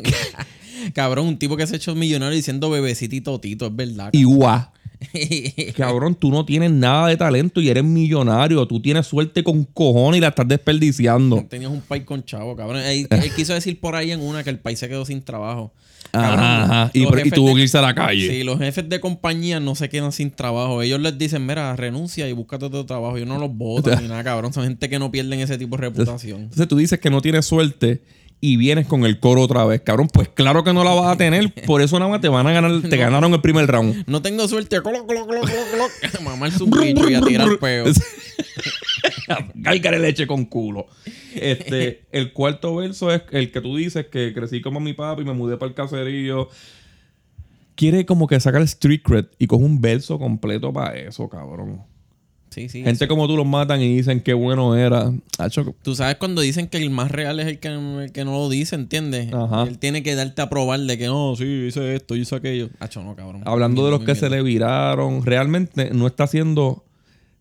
cabrón, 0.95 1.27
un 1.27 1.37
tipo 1.37 1.55
que 1.57 1.67
se 1.67 1.75
ha 1.75 1.77
hecho 1.77 1.93
millonario 1.93 2.35
diciendo 2.35 2.71
bebecito 2.71 3.15
y 3.15 3.21
totito, 3.21 3.67
es 3.67 3.75
verdad. 3.75 4.09
Y 4.13 4.23
guau. 4.23 4.39
cabrón. 4.41 4.79
Cabrón, 5.77 6.15
tú 6.15 6.29
no 6.29 6.45
tienes 6.45 6.71
nada 6.71 7.07
de 7.07 7.15
talento 7.15 7.61
y 7.61 7.69
eres 7.69 7.85
millonario. 7.85 8.67
Tú 8.67 8.81
tienes 8.81 9.07
suerte 9.07 9.45
con 9.45 9.63
cojones 9.63 10.17
y 10.17 10.21
la 10.21 10.27
estás 10.27 10.45
desperdiciando. 10.45 11.45
Tenías 11.49 11.71
un 11.71 11.79
país 11.79 12.03
con 12.03 12.23
chavo, 12.25 12.53
cabrón. 12.57 12.81
Él, 12.81 13.07
él 13.09 13.33
quiso 13.33 13.53
decir 13.53 13.79
por 13.79 13.95
ahí 13.95 14.11
en 14.11 14.19
una 14.19 14.43
que 14.43 14.49
el 14.49 14.59
país 14.59 14.77
se 14.77 14.89
quedó 14.89 15.05
sin 15.05 15.21
trabajo. 15.21 15.73
Ajá, 16.11 16.63
ajá. 16.63 16.91
Y, 16.93 17.03
tuvo 17.31 17.49
de- 17.49 17.55
que 17.55 17.61
irse 17.61 17.77
a 17.77 17.81
la 17.81 17.93
calle. 17.95 18.27
Sí, 18.29 18.43
los 18.43 18.57
jefes 18.59 18.87
de 18.89 18.99
compañía 18.99 19.59
no 19.59 19.75
se 19.75 19.89
quedan 19.89 20.11
sin 20.11 20.31
trabajo. 20.31 20.81
Ellos 20.81 20.99
les 20.99 21.17
dicen, 21.17 21.45
mira, 21.45 21.75
renuncia 21.75 22.27
y 22.27 22.33
búscate 22.33 22.65
otro 22.65 22.85
trabajo. 22.85 23.17
Yo 23.17 23.25
no 23.25 23.37
los 23.37 23.51
voto 23.55 23.95
ni 23.99 24.07
nada, 24.07 24.23
cabrón. 24.23 24.53
Son 24.53 24.63
gente 24.63 24.89
que 24.89 24.99
no 24.99 25.11
pierden 25.11 25.39
ese 25.39 25.57
tipo 25.57 25.75
de 25.77 25.81
reputación. 25.81 26.41
Entonces 26.41 26.67
tú 26.67 26.77
dices 26.77 26.99
que 26.99 27.09
no 27.09 27.21
tienes 27.21 27.45
suerte 27.45 28.01
y 28.41 28.55
vienes 28.55 28.87
con 28.87 29.03
el 29.05 29.19
coro 29.19 29.41
otra 29.41 29.65
vez, 29.65 29.81
cabrón. 29.81 30.07
Pues 30.11 30.29
claro 30.29 30.63
que 30.63 30.71
no 30.73 30.83
la 30.83 30.93
vas 30.93 31.13
a 31.13 31.17
tener. 31.17 31.53
Por 31.65 31.81
eso 31.81 31.99
nada 31.99 32.09
más 32.09 32.21
te 32.21 32.29
van 32.29 32.47
a 32.47 32.51
ganar, 32.53 32.81
te 32.89 32.97
ganaron 32.97 33.33
el 33.33 33.41
primer 33.41 33.67
round. 33.67 34.03
No 34.07 34.21
tengo 34.21 34.47
suerte. 34.47 34.79
Un 34.79 36.71
bicho 36.81 37.09
y 37.09 37.15
a 37.15 37.21
tirar 37.21 37.59
peo. 37.59 37.85
Cálcale 39.63 39.99
leche 39.99 40.27
con 40.27 40.45
culo. 40.45 40.87
Este, 41.35 42.03
el 42.11 42.33
cuarto 42.33 42.75
verso 42.75 43.13
es 43.13 43.21
el 43.31 43.51
que 43.51 43.61
tú 43.61 43.75
dices 43.75 44.07
que 44.07 44.33
crecí 44.33 44.61
como 44.61 44.79
mi 44.79 44.93
papi 44.93 45.21
y 45.21 45.25
me 45.25 45.33
mudé 45.33 45.57
para 45.57 45.69
el 45.69 45.75
caserío. 45.75 46.49
Quiere 47.75 48.05
como 48.05 48.27
que 48.27 48.39
sacar 48.39 48.61
el 48.61 48.65
street 48.65 49.01
cred 49.03 49.25
y 49.37 49.47
coge 49.47 49.63
un 49.63 49.79
verso 49.79 50.19
completo 50.19 50.73
para 50.73 50.97
eso, 50.97 51.29
cabrón. 51.29 51.83
Sí, 52.49 52.67
sí. 52.67 52.83
Gente 52.83 53.07
como 53.07 53.27
tú 53.27 53.37
los 53.37 53.45
matan 53.45 53.81
y 53.81 53.95
dicen 53.95 54.21
qué 54.21 54.33
bueno 54.33 54.75
era. 54.75 55.13
Hacho, 55.37 55.75
Tú 55.83 55.95
sabes 55.95 56.15
cuando 56.15 56.41
dicen 56.41 56.67
que 56.67 56.77
el 56.77 56.89
más 56.89 57.11
real 57.11 57.39
es 57.39 57.47
el 57.47 57.59
que, 57.59 57.67
el 57.67 58.11
que 58.11 58.25
no 58.25 58.31
lo 58.31 58.49
dice, 58.49 58.75
¿entiendes? 58.75 59.31
Ajá. 59.33 59.63
Él 59.63 59.77
tiene 59.77 60.03
que 60.03 60.15
darte 60.15 60.41
a 60.41 60.49
probar 60.49 60.79
de 60.79 60.97
que 60.97 61.05
no, 61.05 61.35
sí, 61.35 61.65
hice 61.67 61.95
esto, 61.95 62.15
hice 62.15 62.35
aquello. 62.35 62.69
Hacho, 62.79 63.03
no, 63.03 63.15
cabrón. 63.15 63.43
hablando 63.45 63.85
de 63.85 63.91
los 63.91 64.03
que 64.03 64.15
se 64.15 64.29
le 64.29 64.41
viraron, 64.41 65.25
realmente 65.25 65.91
no 65.93 66.07
está 66.07 66.23
haciendo. 66.23 66.83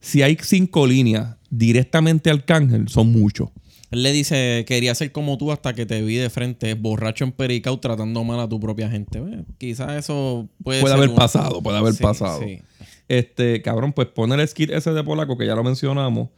Si 0.00 0.22
hay 0.22 0.36
cinco 0.40 0.86
líneas 0.86 1.36
directamente 1.50 2.30
al 2.30 2.44
cángel, 2.44 2.88
son 2.88 3.10
muchos. 3.12 3.50
Él 3.90 4.02
le 4.02 4.12
dice, 4.12 4.64
quería 4.68 4.94
ser 4.94 5.12
como 5.12 5.38
tú 5.38 5.50
hasta 5.50 5.74
que 5.74 5.86
te 5.86 6.02
vi 6.02 6.16
de 6.16 6.28
frente, 6.28 6.74
borracho 6.74 7.24
en 7.24 7.32
Pericao, 7.32 7.80
tratando 7.80 8.22
mal 8.22 8.38
a 8.38 8.48
tu 8.48 8.60
propia 8.60 8.90
gente. 8.90 9.18
Bueno, 9.18 9.44
quizás 9.56 9.92
eso 9.96 10.48
puede, 10.62 10.82
Puede 10.82 10.94
ser 10.94 11.04
haber 11.04 11.16
pasado, 11.16 11.62
puede 11.62 11.78
haber 11.78 11.94
Sí, 11.94 12.02
pasado. 12.02 12.40
sí. 12.42 12.60
Este, 13.08 13.62
cabrón, 13.62 13.94
pues 13.94 14.08
pone 14.08 14.34
el 14.34 14.46
skit 14.46 14.70
ese 14.70 14.90
de 14.92 15.02
Polaco, 15.02 15.38
que 15.38 15.46
ya 15.46 15.54
lo 15.54 15.64
mencionamos. 15.64 16.28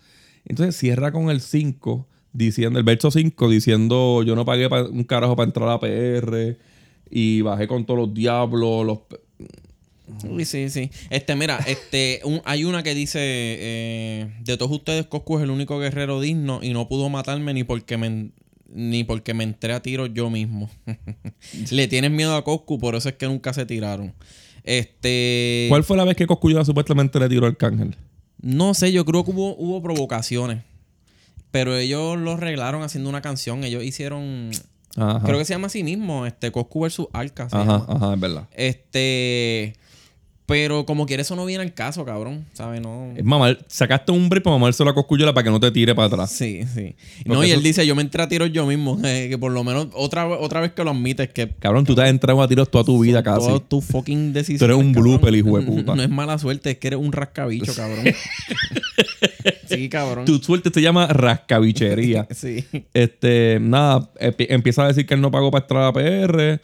Entonces 0.45 0.76
cierra 0.76 1.11
con 1.11 1.29
el 1.29 1.40
5, 1.40 2.07
diciendo, 2.33 2.79
el 2.79 2.85
verso 2.85 3.11
5, 3.11 3.49
diciendo, 3.50 4.23
yo 4.23 4.37
no 4.37 4.45
pagué 4.45 4.69
pa- 4.69 4.85
un 4.85 5.02
carajo 5.02 5.35
para 5.35 5.49
entrar 5.49 5.69
a 5.69 5.73
la 5.73 5.81
PR 5.81 6.57
y 7.11 7.40
bajé 7.40 7.67
con 7.67 7.85
todos 7.85 7.99
los 7.99 8.14
diablos, 8.14 8.87
los... 8.87 8.99
pe-". 10.21 10.29
Uy, 10.29 10.45
sí, 10.45 10.69
sí. 10.71 10.90
Este, 11.11 11.37
mira, 11.37 11.59
este, 11.67 12.21
un- 12.25 12.43
hay 12.45 12.64
una 12.64 12.83
que 12.83 12.95
dice, 12.95 13.19
eh, 13.23 14.29
de 14.43 14.57
todos 14.57 14.73
ustedes, 14.73 15.07
Coscu 15.07 15.38
es 15.38 15.45
el 15.45 15.50
único 15.50 15.79
guerrero 15.79 16.21
digno 16.21 16.61
y 16.62 16.71
no 16.73 16.88
pudo 16.88 17.09
matarme 17.09 17.52
ni 17.55 17.64
porque 17.64 17.97
me, 17.97 18.31
ni 18.73 19.05
porque 19.05 19.35
me 19.35 19.45
entré 19.45 19.73
a 19.73 19.81
tiros 19.83 20.11
yo 20.14 20.31
mismo. 20.31 20.71
Le 21.71 21.88
tienes 21.88 22.11
miedo 22.11 22.35
a 22.37 22.45
Coscu, 22.45 22.79
por 22.79 22.95
eso 22.95 23.09
es 23.09 23.14
que 23.17 23.26
nunca 23.26 23.52
se 23.52 23.67
tiraron. 23.67 24.14
Este... 24.64 25.67
¿Cuál 25.69 25.85
fue 25.85 25.97
la 25.97 26.05
vez 26.05 26.17
que 26.17 26.26
Cosculluda 26.26 26.64
supuestamente 26.64 27.19
le 27.19 27.29
tiró 27.29 27.47
al 27.47 27.57
cángel? 27.57 27.97
No 28.43 28.75
sé, 28.75 28.93
yo 28.93 29.05
creo 29.05 29.25
que 29.25 29.31
hubo, 29.31 29.55
hubo 29.57 29.83
provocaciones. 29.83 30.62
Pero 31.50 31.76
ellos 31.76 32.17
lo 32.19 32.33
arreglaron 32.33 32.83
haciendo 32.83 33.11
una 33.11 33.23
canción. 33.23 33.64
Ellos 33.64 33.83
hicieron... 33.83 34.50
Ajá. 34.97 35.23
Creo 35.25 35.38
que 35.38 35.45
se 35.45 35.55
llama 35.55 35.67
así 35.69 35.83
mismo, 35.83 36.26
este, 36.26 36.52
Coscu 36.52 36.81
versus 36.81 37.07
Arca. 37.12 37.49
se 37.49 37.57
Ajá, 37.57 37.64
llama. 37.64 37.87
ajá, 37.88 38.14
es 38.14 38.21
verdad. 38.21 38.49
Este... 38.52 39.73
Pero 40.50 40.85
como 40.85 41.07
quiera 41.07 41.23
eso 41.23 41.35
no 41.37 41.47
viene 41.47 41.62
al 41.62 41.73
caso, 41.73 42.04
cabrón. 42.04 42.45
¿Sabes? 42.52 42.83
No... 42.83 43.12
Es 43.16 43.25
mamar, 43.25 43.59
sacaste 43.69 44.12
un 44.12 44.28
brief 44.28 44.42
para 44.45 44.57
mamárselo 44.57 44.90
a 44.90 44.95
Cosculluda 44.95 45.33
para 45.33 45.45
que 45.45 45.50
no 45.50 45.59
te 45.61 45.71
tire 45.71 45.95
para 45.95 46.09
atrás. 46.09 46.30
Sí, 46.30 46.62
sí. 46.75 46.95
Porque 47.25 47.28
No, 47.38 47.45
y 47.45 47.50
él 47.52 47.62
dice, 47.62 47.87
yo 47.87 47.95
me 47.95 48.02
entré 48.02 48.23
a 48.23 48.28
tiros 48.28 48.52
yo 48.52 48.66
mismo. 48.66 48.99
eh, 49.04 49.26
que 49.30 49.38
por 49.38 49.52
lo 49.52 49.64
menos 49.64 49.88
otra, 49.95 50.26
otra 50.28 50.61
vez 50.61 50.73
que 50.73 50.85
lo 50.85 50.90
admites 50.90 51.28
que 51.30 51.49
Cabrón, 51.59 51.85
tú 51.87 51.95
te 51.95 52.02
has 52.02 52.11
entrado 52.11 52.42
a 52.42 52.49
tiros 52.49 52.71
toda 52.71 52.85
tu 52.85 52.99
vida 53.00 53.23
casi. 53.23 53.47
todas 53.47 53.62
tus 53.69 53.85
fucking 53.85 54.33
decisiones. 54.33 54.59
Tú 54.59 54.64
eres 54.66 54.76
un 54.76 54.92
cabrón, 54.92 55.02
blooper, 55.19 55.35
hijo 55.35 55.59
de 55.59 55.64
puta. 55.64 55.95
No 55.97 56.02
es 56.02 56.11
mala 56.11 56.37
suerte, 56.38 56.71
es 56.73 56.76
que 56.78 56.88
eres 56.88 56.99
un 57.00 57.12
rascabicho, 57.12 57.73
cabrón. 57.75 58.04
sí, 59.69 59.88
cabrón. 59.88 60.25
Tu 60.25 60.38
suerte 60.38 60.71
se 60.73 60.83
llama 60.83 61.07
rascabichería. 61.07 62.26
Sí. 62.30 62.64
Este, 62.95 63.59
nada, 63.61 64.11
empi- 64.21 64.47
empieza 64.50 64.85
a 64.85 64.88
decir 64.88 65.07
que 65.07 65.14
él 65.14 65.21
no 65.21 65.30
pagó 65.30 65.50
para 65.50 65.62
entrar 65.64 65.83
a 65.83 65.87
la 65.87 65.92
PR. 65.92 66.61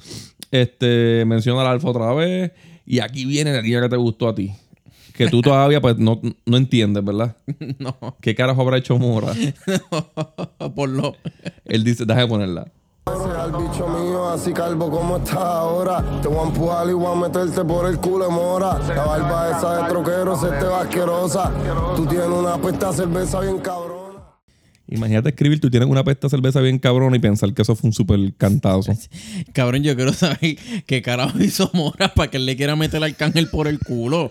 Este, 0.50 1.24
menciona 1.26 1.60
al 1.62 1.66
Alfa 1.68 1.88
otra 1.88 2.12
vez. 2.14 2.52
Y 2.86 3.00
aquí 3.00 3.24
viene 3.24 3.52
la 3.52 3.60
línea 3.60 3.82
que 3.82 3.88
te 3.88 3.96
gustó 3.96 4.28
a 4.28 4.34
ti. 4.34 4.52
Que 5.12 5.28
tú 5.28 5.40
todavía 5.42 5.80
pues 5.80 5.98
no, 5.98 6.20
no 6.44 6.56
entiendes, 6.56 7.04
¿verdad? 7.04 7.36
no. 7.78 8.16
¿Qué 8.20 8.34
carajo 8.34 8.62
habrá 8.62 8.78
hecho 8.78 8.98
Mora? 8.98 9.32
por 10.74 10.88
lo... 10.88 11.16
Él 11.64 11.84
dice, 11.84 12.04
déjame 12.04 12.28
ponerla. 12.28 12.66
Ese 13.06 13.40
al 13.40 13.52
bicho 13.52 13.86
mío, 13.86 14.28
así 14.28 14.52
calvo 14.52 14.90
como 14.90 15.18
estás 15.18 15.36
ahora. 15.36 16.04
Te 16.20 16.28
voy 16.28 16.38
a 16.38 16.42
empujar 16.42 16.88
y 16.88 16.92
voy 16.92 17.12
a 17.12 17.14
meterte 17.14 17.64
por 17.64 17.88
el 17.88 17.98
culo 17.98 18.26
de 18.26 18.32
mora. 18.32 18.78
La 18.88 19.04
barba 19.04 19.56
esa 19.56 19.82
de 19.82 19.88
troquero 19.88 20.36
se 20.36 20.48
te 20.48 20.64
va 20.64 20.80
asquerosa. 20.80 21.52
Tú 21.94 22.04
tienes 22.06 22.28
una 22.28 22.58
pesta 22.58 22.90
de 22.90 22.96
cerveza 22.96 23.40
bien 23.40 23.58
cabrona. 23.58 24.05
Imagínate 24.88 25.30
escribir, 25.30 25.60
tú 25.60 25.68
tienes 25.68 25.88
una 25.88 26.04
pesta 26.04 26.28
de 26.28 26.30
cerveza 26.30 26.60
bien 26.60 26.78
cabrona 26.78 27.16
y 27.16 27.18
pensar 27.18 27.52
que 27.52 27.62
eso 27.62 27.74
fue 27.74 27.88
un 27.88 27.92
súper 27.92 28.34
cantazo. 28.36 28.92
Cabrón, 29.52 29.82
yo 29.82 29.96
quiero 29.96 30.12
saber 30.12 30.56
qué 30.86 31.02
carajo 31.02 31.42
hizo 31.42 31.70
Mora 31.74 32.14
para 32.14 32.30
que 32.30 32.36
él 32.36 32.46
le 32.46 32.56
quiera 32.56 32.76
meter 32.76 32.98
al 32.98 33.10
arcángel 33.10 33.48
por 33.48 33.66
el 33.66 33.80
culo. 33.80 34.30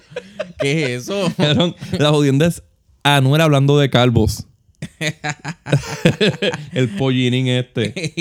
¿Qué 0.60 0.84
es 0.84 1.04
eso? 1.04 1.32
Cabrón, 1.38 1.76
la 2.00 2.10
jodienda 2.10 2.48
es 2.48 2.64
Anuel 3.04 3.42
hablando 3.42 3.78
de 3.78 3.90
calvos. 3.90 4.48
el 6.74 6.90
pollinin 6.90 7.48
este. 7.48 8.14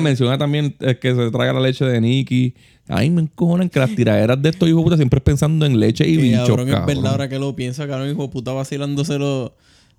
Menciona 0.00 0.38
también 0.38 0.74
eh, 0.80 0.98
que 0.98 1.14
se 1.14 1.30
traga 1.30 1.52
la 1.52 1.60
leche 1.60 1.84
de 1.84 2.00
Nicky. 2.00 2.54
Ay, 2.88 3.10
me 3.10 3.22
encojonan 3.22 3.68
que 3.68 3.78
las 3.78 3.94
tiraderas 3.94 4.40
de 4.40 4.48
estos 4.48 4.68
hijos 4.68 4.82
puta 4.82 4.96
siempre 4.96 5.18
es 5.18 5.22
pensando 5.22 5.66
en 5.66 5.78
leche 5.78 6.08
y 6.08 6.16
bichos, 6.16 6.48
cabrón, 6.48 6.68
es 6.70 6.86
verdad 6.86 7.12
ahora 7.12 7.28
que 7.28 7.38
lo 7.38 7.54
piensa, 7.54 7.86
cabrón, 7.86 8.10
hijo 8.10 8.22
de 8.22 8.28
puta 8.28 8.52
vacilándoselo. 8.52 9.54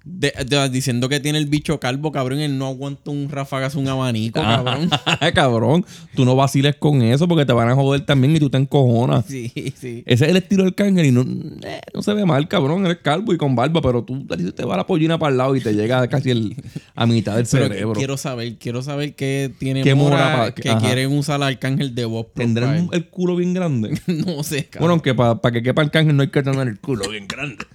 De- 0.06 0.34
de- 0.48 0.70
diciendo 0.70 1.10
que 1.10 1.20
tiene 1.20 1.38
el 1.38 1.46
bicho 1.46 1.80
calvo, 1.80 2.12
cabrón, 2.12 2.40
él 2.40 2.58
no 2.58 2.68
aguanta 2.68 3.12
un 3.12 3.30
ráfagazo, 3.30 3.80
un 3.80 3.88
abanico, 3.88 4.42
cabrón. 4.42 4.90
cabrón, 5.36 5.86
tú 6.16 6.26
no 6.26 6.36
vaciles 6.36 6.76
con 6.76 7.02
eso 7.02 7.28
porque 7.28 7.46
te 7.46 7.54
van 7.54 7.70
a 7.70 7.76
joder 7.76 8.06
también 8.06 8.36
y 8.36 8.40
tú 8.40 8.50
te 8.50 8.58
encojonas. 8.58 9.26
Sí, 9.26 9.52
sí. 9.76 10.04
Ese 10.06 10.26
es 10.26 10.32
el 10.32 10.38
estilo 10.38 10.64
del 10.64 10.74
cángel 10.76 11.06
y 11.06 11.12
no, 11.12 11.22
eh, 11.64 11.82
no 11.94 12.02
se 12.02 12.14
ve 12.14 12.26
mal, 12.26 12.48
cabrón. 12.48 12.86
Eres 12.86 13.00
calvo 13.04 13.34
y 13.34 13.38
con 13.38 13.56
barba, 13.56 13.82
pero 13.82 14.04
tú 14.04 14.26
te 14.56 14.66
va 14.66 14.78
la 14.78 14.88
pollina 14.88 15.18
para 15.20 15.32
el 15.32 15.38
lado 15.38 15.56
y 15.56 15.62
te 15.62 15.74
llega 15.74 16.08
casi 16.08 16.32
el, 16.32 16.56
a 16.96 17.06
mitad 17.06 17.36
del 17.36 17.46
Pero 17.52 17.68
cerebro. 17.68 17.94
quiero 17.94 18.18
saber, 18.18 18.58
quiero 18.58 18.82
saber 18.82 19.16
qué 19.16 19.52
tiene 19.60 19.84
¿Qué 19.84 19.96
Mora, 19.96 20.16
Mora 20.18 20.38
pa- 20.38 20.52
que 20.56 20.70
ajá. 20.70 20.80
quieren 20.80 21.12
usar 21.18 21.36
al 21.36 21.44
arcángel 21.44 21.94
de 21.94 22.06
voz. 22.06 22.28
¿Tendrán 22.34 22.90
el 22.94 23.08
culo 23.10 23.36
bien 23.36 23.54
grande? 23.54 24.00
no 24.08 24.44
sé, 24.44 24.56
Bueno, 24.56 24.70
cabrón. 24.72 24.92
aunque 24.92 25.14
para 25.14 25.52
que 25.52 25.62
quepa 25.62 25.82
el 25.82 25.92
cángel 25.92 26.16
no 26.16 26.22
hay 26.24 26.30
que 26.30 26.42
tener 26.42 26.68
el 26.68 26.80
culo 26.80 27.10
bien 27.10 27.28
grande. 27.28 27.66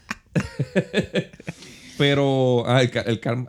Pero 1.99 2.65
ah, 2.67 2.83
el 2.83 2.91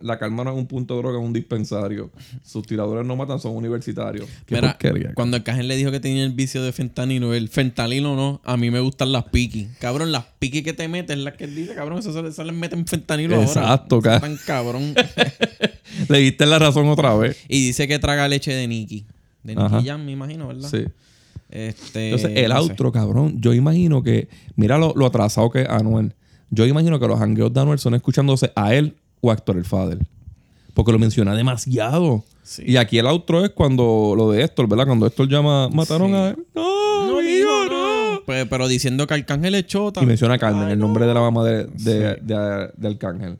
la 0.01 0.19
calma 0.19 0.43
no 0.43 0.51
es 0.51 0.57
un 0.57 0.67
punto 0.67 0.95
de 0.95 1.01
droga, 1.01 1.19
es 1.19 1.25
un 1.25 1.33
dispensario. 1.33 2.11
Sus 2.43 2.65
tiradores 2.65 3.05
no 3.05 3.15
matan, 3.15 3.39
son 3.39 3.55
universitarios. 3.55 4.27
Qué 4.45 4.55
Mira, 4.55 4.73
porquería. 4.77 5.13
cuando 5.15 5.37
el 5.37 5.41
Arcángel 5.41 5.67
le 5.67 5.75
dijo 5.77 5.91
que 5.91 5.99
tenía 5.99 6.23
el 6.23 6.31
vicio 6.33 6.61
de 6.63 6.71
fentanilo, 6.71 7.33
el 7.33 7.49
fentanilo 7.49 8.15
no, 8.15 8.41
a 8.43 8.55
mí 8.57 8.69
me 8.71 8.79
gustan 8.79 9.11
las 9.11 9.23
piqui. 9.25 9.67
Cabrón, 9.79 10.11
las 10.11 10.25
piqui 10.39 10.61
que 10.63 10.73
te 10.73 10.87
metes, 10.87 11.17
las 11.17 11.33
que 11.35 11.45
él 11.45 11.55
dice, 11.55 11.73
cabrón, 11.75 11.99
eso 11.99 12.13
se, 12.13 12.21
le- 12.21 12.31
se 12.31 12.43
les 12.45 12.55
meten 12.55 12.85
fentanilo 12.85 13.41
Exacto, 13.41 13.95
ahora. 13.95 14.19
Tan 14.19 14.37
cabrón. 14.45 14.93
Le 16.09 16.19
diste 16.19 16.45
la 16.45 16.59
razón 16.59 16.87
otra 16.87 17.15
vez. 17.15 17.37
y 17.47 17.67
dice 17.67 17.87
que 17.87 17.99
traga 17.99 18.27
leche 18.27 18.53
de 18.53 18.67
Nicky. 18.67 19.05
De. 19.43 19.55
Nicky 19.55 19.87
Jam, 19.87 20.03
me 20.05 20.11
imagino, 20.11 20.47
¿verdad? 20.47 20.69
Sí. 20.69 20.83
Este, 21.49 22.05
Entonces, 22.09 22.31
el 22.35 22.49
no 22.49 22.63
sé. 22.63 22.75
cabrón, 22.91 23.39
yo 23.39 23.53
imagino 23.53 24.03
que, 24.03 24.27
mira 24.55 24.77
lo, 24.77 24.93
lo 24.95 25.05
atrasado 25.05 25.49
que 25.49 25.61
es 25.61 25.69
Anuel. 25.69 26.13
Yo 26.55 26.65
imagino 26.65 26.99
que 26.99 27.07
los 27.07 27.19
hangueos 27.19 27.53
de 27.53 27.59
Anuel 27.61 27.79
son 27.79 27.93
escuchándose 27.95 28.51
a 28.55 28.73
él 28.73 28.95
o 29.21 29.29
a 29.31 29.33
Héctor 29.33 29.57
el 29.57 29.65
Fader. 29.65 29.99
Porque 30.73 30.91
lo 30.91 30.99
menciona 30.99 31.35
demasiado. 31.35 32.23
Sí. 32.43 32.63
Y 32.65 32.77
aquí 32.77 32.97
el 32.97 33.07
outro 33.07 33.43
es 33.45 33.51
cuando 33.51 34.13
lo 34.15 34.31
de 34.31 34.43
Héctor, 34.43 34.67
¿verdad? 34.67 34.85
Cuando 34.85 35.05
Héctor 35.07 35.27
llama, 35.27 35.69
mataron 35.69 36.09
Sí. 36.09 36.15
a 36.15 36.29
él. 36.29 36.37
No, 36.53 37.07
No, 37.07 37.21
hijo, 37.21 37.65
no. 37.69 38.11
no. 38.15 38.21
Pero 38.25 38.67
diciendo 38.67 39.05
que 39.07 39.13
Arcángel 39.13 39.55
es 39.55 39.67
chota. 39.67 40.01
Y 40.01 40.05
menciona 40.05 40.33
a 40.35 40.37
Carmen, 40.39 40.63
Ay, 40.65 40.73
el 40.73 40.79
no. 40.79 40.85
nombre 40.87 41.05
de 41.05 41.13
la 41.13 41.19
mamá 41.21 41.43
de, 41.43 41.65
de, 41.65 42.15
de- 42.21 42.69
de 42.75 42.87
Arcángel. 42.87 43.37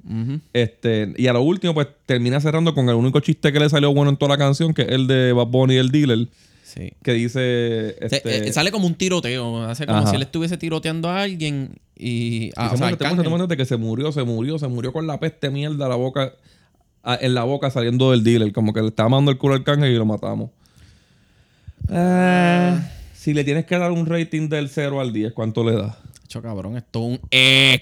Este, 0.54 1.14
y 1.18 1.28
a 1.28 1.34
lo 1.34 1.42
último, 1.42 1.74
pues 1.74 1.88
termina 2.06 2.40
cerrando 2.40 2.74
con 2.74 2.88
el 2.90 2.96
único 2.96 3.20
chiste 3.20 3.52
que 3.52 3.60
le 3.60 3.70
salió 3.70 3.94
bueno 3.94 4.12
en 4.12 4.18
toda 4.18 4.30
la 4.30 4.38
canción, 4.38 4.74
que 4.74 4.84
es 4.84 4.90
el 4.90 5.08
de 5.08 5.34
Bad 5.34 5.48
Bunny 5.48 5.74
y 5.76 5.78
el 5.78 5.90
dealer, 5.92 6.28
Sí. 6.66 6.94
que 7.04 7.14
dice. 7.14 7.96
Se- 8.10 8.16
Este, 8.18 8.48
eh, 8.50 8.52
sale 8.54 8.72
como 8.72 8.88
un 8.88 8.96
tiroteo. 8.96 9.64
Hace 9.64 9.86
como 9.86 10.00
Ajá. 10.00 10.10
si 10.10 10.16
él 10.16 10.24
estuviese 10.24 10.58
tiroteando 10.58 11.10
a 11.10 11.22
alguien 11.22 11.78
y. 11.96 12.48
Y 12.48 12.52
Ah, 12.56 12.70
se 12.70 12.76
o 12.76 12.78
sea, 12.80 12.88
muestra 12.88 13.56
que 13.56 13.66
se 13.66 13.78
murió, 13.78 14.12
se 14.12 14.24
murió, 14.24 14.58
se 14.58 14.68
murió 14.68 14.92
con 14.92 15.06
la 15.06 15.20
peste 15.20 15.52
mierda 15.52 15.88
la 15.88 15.96
boca, 15.96 16.34
a- 17.04 17.20
en 17.22 17.36
la 17.36 17.44
boca 17.44 17.70
saliendo 17.70 18.10
del 18.12 18.24
dealer. 18.24 18.52
Como 18.52 18.74
que 18.74 18.82
le 18.82 18.88
estaba 18.88 19.10
mandando 19.10 19.32
el 19.32 19.38
culo 19.38 19.54
al 19.54 19.64
cángel 19.64 19.92
y 19.92 19.96
lo 19.96 20.06
matamos. 20.06 20.50
Ah, 21.90 22.80
si 23.14 23.34
le 23.34 23.44
tienes 23.44 23.66
que 23.66 23.78
dar 23.78 23.92
un 23.92 24.06
rating 24.08 24.50
del 24.50 24.70
0 24.70 25.00
al 25.02 25.14
10, 25.14 25.34
¿cuánto 25.34 25.64
le 25.64 25.74
das? 25.78 25.96
Cabrón, 26.42 26.78
esto 26.78 27.00
es 27.00 27.06
un 27.06 27.20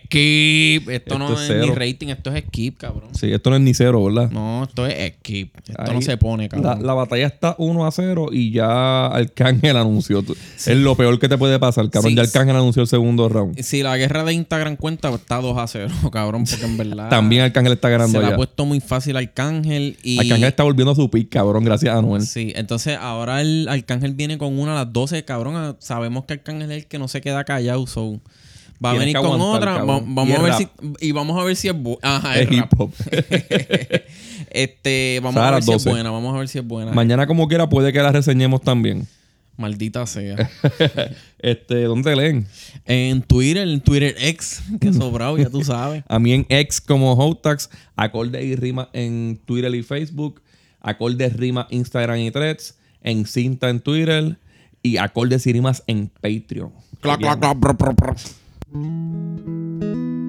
skip. 0.05 0.89
Esto, 0.89 1.19
no 1.19 1.39
es, 1.39 1.49
ni 1.49 1.69
rating, 1.69 2.07
esto 2.07 2.33
es 2.33 2.43
skip, 2.45 2.77
cabrón. 2.77 3.09
Sí, 3.13 3.31
esto 3.31 3.49
no 3.49 3.55
es 3.55 3.61
ni 3.61 3.73
cero, 3.73 4.03
¿verdad? 4.03 4.29
No, 4.31 4.63
esto 4.63 4.85
es 4.85 5.13
skip. 5.15 5.55
Esto 5.57 5.73
Ahí 5.77 5.93
no 5.93 6.01
se 6.01 6.17
pone, 6.17 6.49
cabrón. 6.49 6.85
la 6.85 6.93
batalla 6.93 7.27
está 7.27 7.55
1 7.57 7.85
a 7.85 7.91
0 7.91 8.29
y 8.31 8.51
ya 8.51 9.07
Arcángel 9.07 9.77
anunció. 9.77 10.23
Es 10.65 10.67
lo 10.77 10.95
peor 10.95 11.19
que 11.19 11.29
te 11.29 11.37
puede 11.37 11.59
pasar, 11.59 11.89
cabrón. 11.89 12.11
Sí. 12.11 12.15
Ya 12.15 12.23
Arcángel 12.23 12.55
anunció 12.55 12.81
el 12.81 12.87
segundo 12.87 13.29
round. 13.29 13.59
Si 13.61 13.83
la 13.83 13.97
guerra 13.97 14.23
de 14.23 14.33
Instagram 14.33 14.75
cuenta, 14.75 15.09
está 15.13 15.37
2 15.37 15.57
a 15.57 15.67
0, 15.67 15.93
cabrón, 16.11 16.45
porque 16.49 16.65
en 16.65 16.77
verdad. 16.77 17.09
También 17.09 17.43
Arcángel 17.43 17.73
está 17.73 17.89
ganando 17.89 18.19
Se 18.19 18.25
la 18.25 18.33
ha 18.33 18.35
puesto 18.35 18.65
muy 18.65 18.79
fácil 18.79 19.17
Arcángel. 19.17 19.97
Y, 20.03 20.19
Arcángel 20.19 20.49
está 20.49 20.63
volviendo 20.63 20.91
a 20.91 20.95
su 20.95 21.09
pick, 21.09 21.29
cabrón, 21.29 21.63
gracias 21.63 21.93
a 21.93 21.99
Anuel. 21.99 22.21
Sí, 22.23 22.53
entonces 22.55 22.97
ahora 22.99 23.41
el 23.41 23.67
Arcángel 23.69 24.13
viene 24.13 24.37
con 24.37 24.57
una 24.59 24.73
a 24.73 24.83
las 24.83 24.93
12, 24.93 25.25
cabrón. 25.25 25.55
Ah, 25.55 25.75
Sabemos 25.79 26.25
que 26.25 26.33
Arcángel 26.33 26.71
es 26.71 26.83
el 26.83 26.87
que 26.87 26.99
no 26.99 27.07
se 27.07 27.21
queda 27.21 27.43
callado, 27.43 27.85
so. 27.87 28.19
Va 28.83 28.91
a 28.91 28.93
venir 28.95 29.15
con 29.17 29.39
otra. 29.39 29.83
va- 29.83 30.01
vamos 30.05 30.37
a 30.37 30.41
ver 30.41 30.51
rap. 30.51 30.59
si. 30.59 30.67
Y 31.07 31.11
vamos 31.11 31.39
a 31.39 31.43
ver 31.43 31.55
si 31.55 31.67
es 31.69 31.73
buena. 31.75 31.99
Ajá, 32.01 32.39
Es 32.39 32.49
es 32.49 32.57
hip 32.57 32.65
hop. 32.77 32.91
este, 34.51 35.19
vamos 35.23 35.35
Sara, 35.35 35.47
a 35.49 35.51
ver 35.55 35.63
si 35.63 35.71
12. 35.71 35.89
es 35.89 35.93
buena. 35.93 36.11
Vamos 36.11 36.35
a 36.35 36.39
ver 36.39 36.47
si 36.47 36.57
es 36.59 36.67
buena. 36.67 36.91
Mañana, 36.91 37.27
como 37.27 37.47
quiera, 37.47 37.69
puede 37.69 37.93
que 37.93 37.99
la 37.99 38.11
reseñemos 38.11 38.61
también. 38.61 39.07
Maldita 39.55 40.05
sea. 40.07 40.49
este, 41.39 41.83
¿dónde 41.83 42.15
leen? 42.15 42.47
en 42.85 43.21
Twitter, 43.21 43.67
en 43.67 43.81
Twitter 43.81 44.15
X, 44.19 44.63
que 44.81 44.91
sobrado, 44.93 45.37
ya 45.37 45.49
tú 45.49 45.63
sabes. 45.63 46.03
A 46.07 46.17
mí 46.19 46.33
en 46.33 46.45
X 46.49 46.81
como 46.81 47.13
Hotax, 47.13 47.69
acorde 47.95 48.43
y 48.43 48.55
rima 48.55 48.89
en 48.93 49.39
Twitter 49.45 49.73
y 49.75 49.83
Facebook, 49.83 50.41
acorde 50.81 51.29
rima 51.29 51.67
Instagram 51.69 52.17
y 52.19 52.31
Threads, 52.31 52.77
en 53.03 53.25
cinta 53.27 53.69
en 53.69 53.79
Twitter 53.79 54.37
y 54.81 54.97
acordes 54.97 55.45
y 55.45 55.53
rimas 55.53 55.83
en 55.85 56.07
Patreon. 56.09 56.71
Clac, 56.99 57.19
clac, 57.19 57.39
clac, 57.39 58.17
brr, 58.73 60.22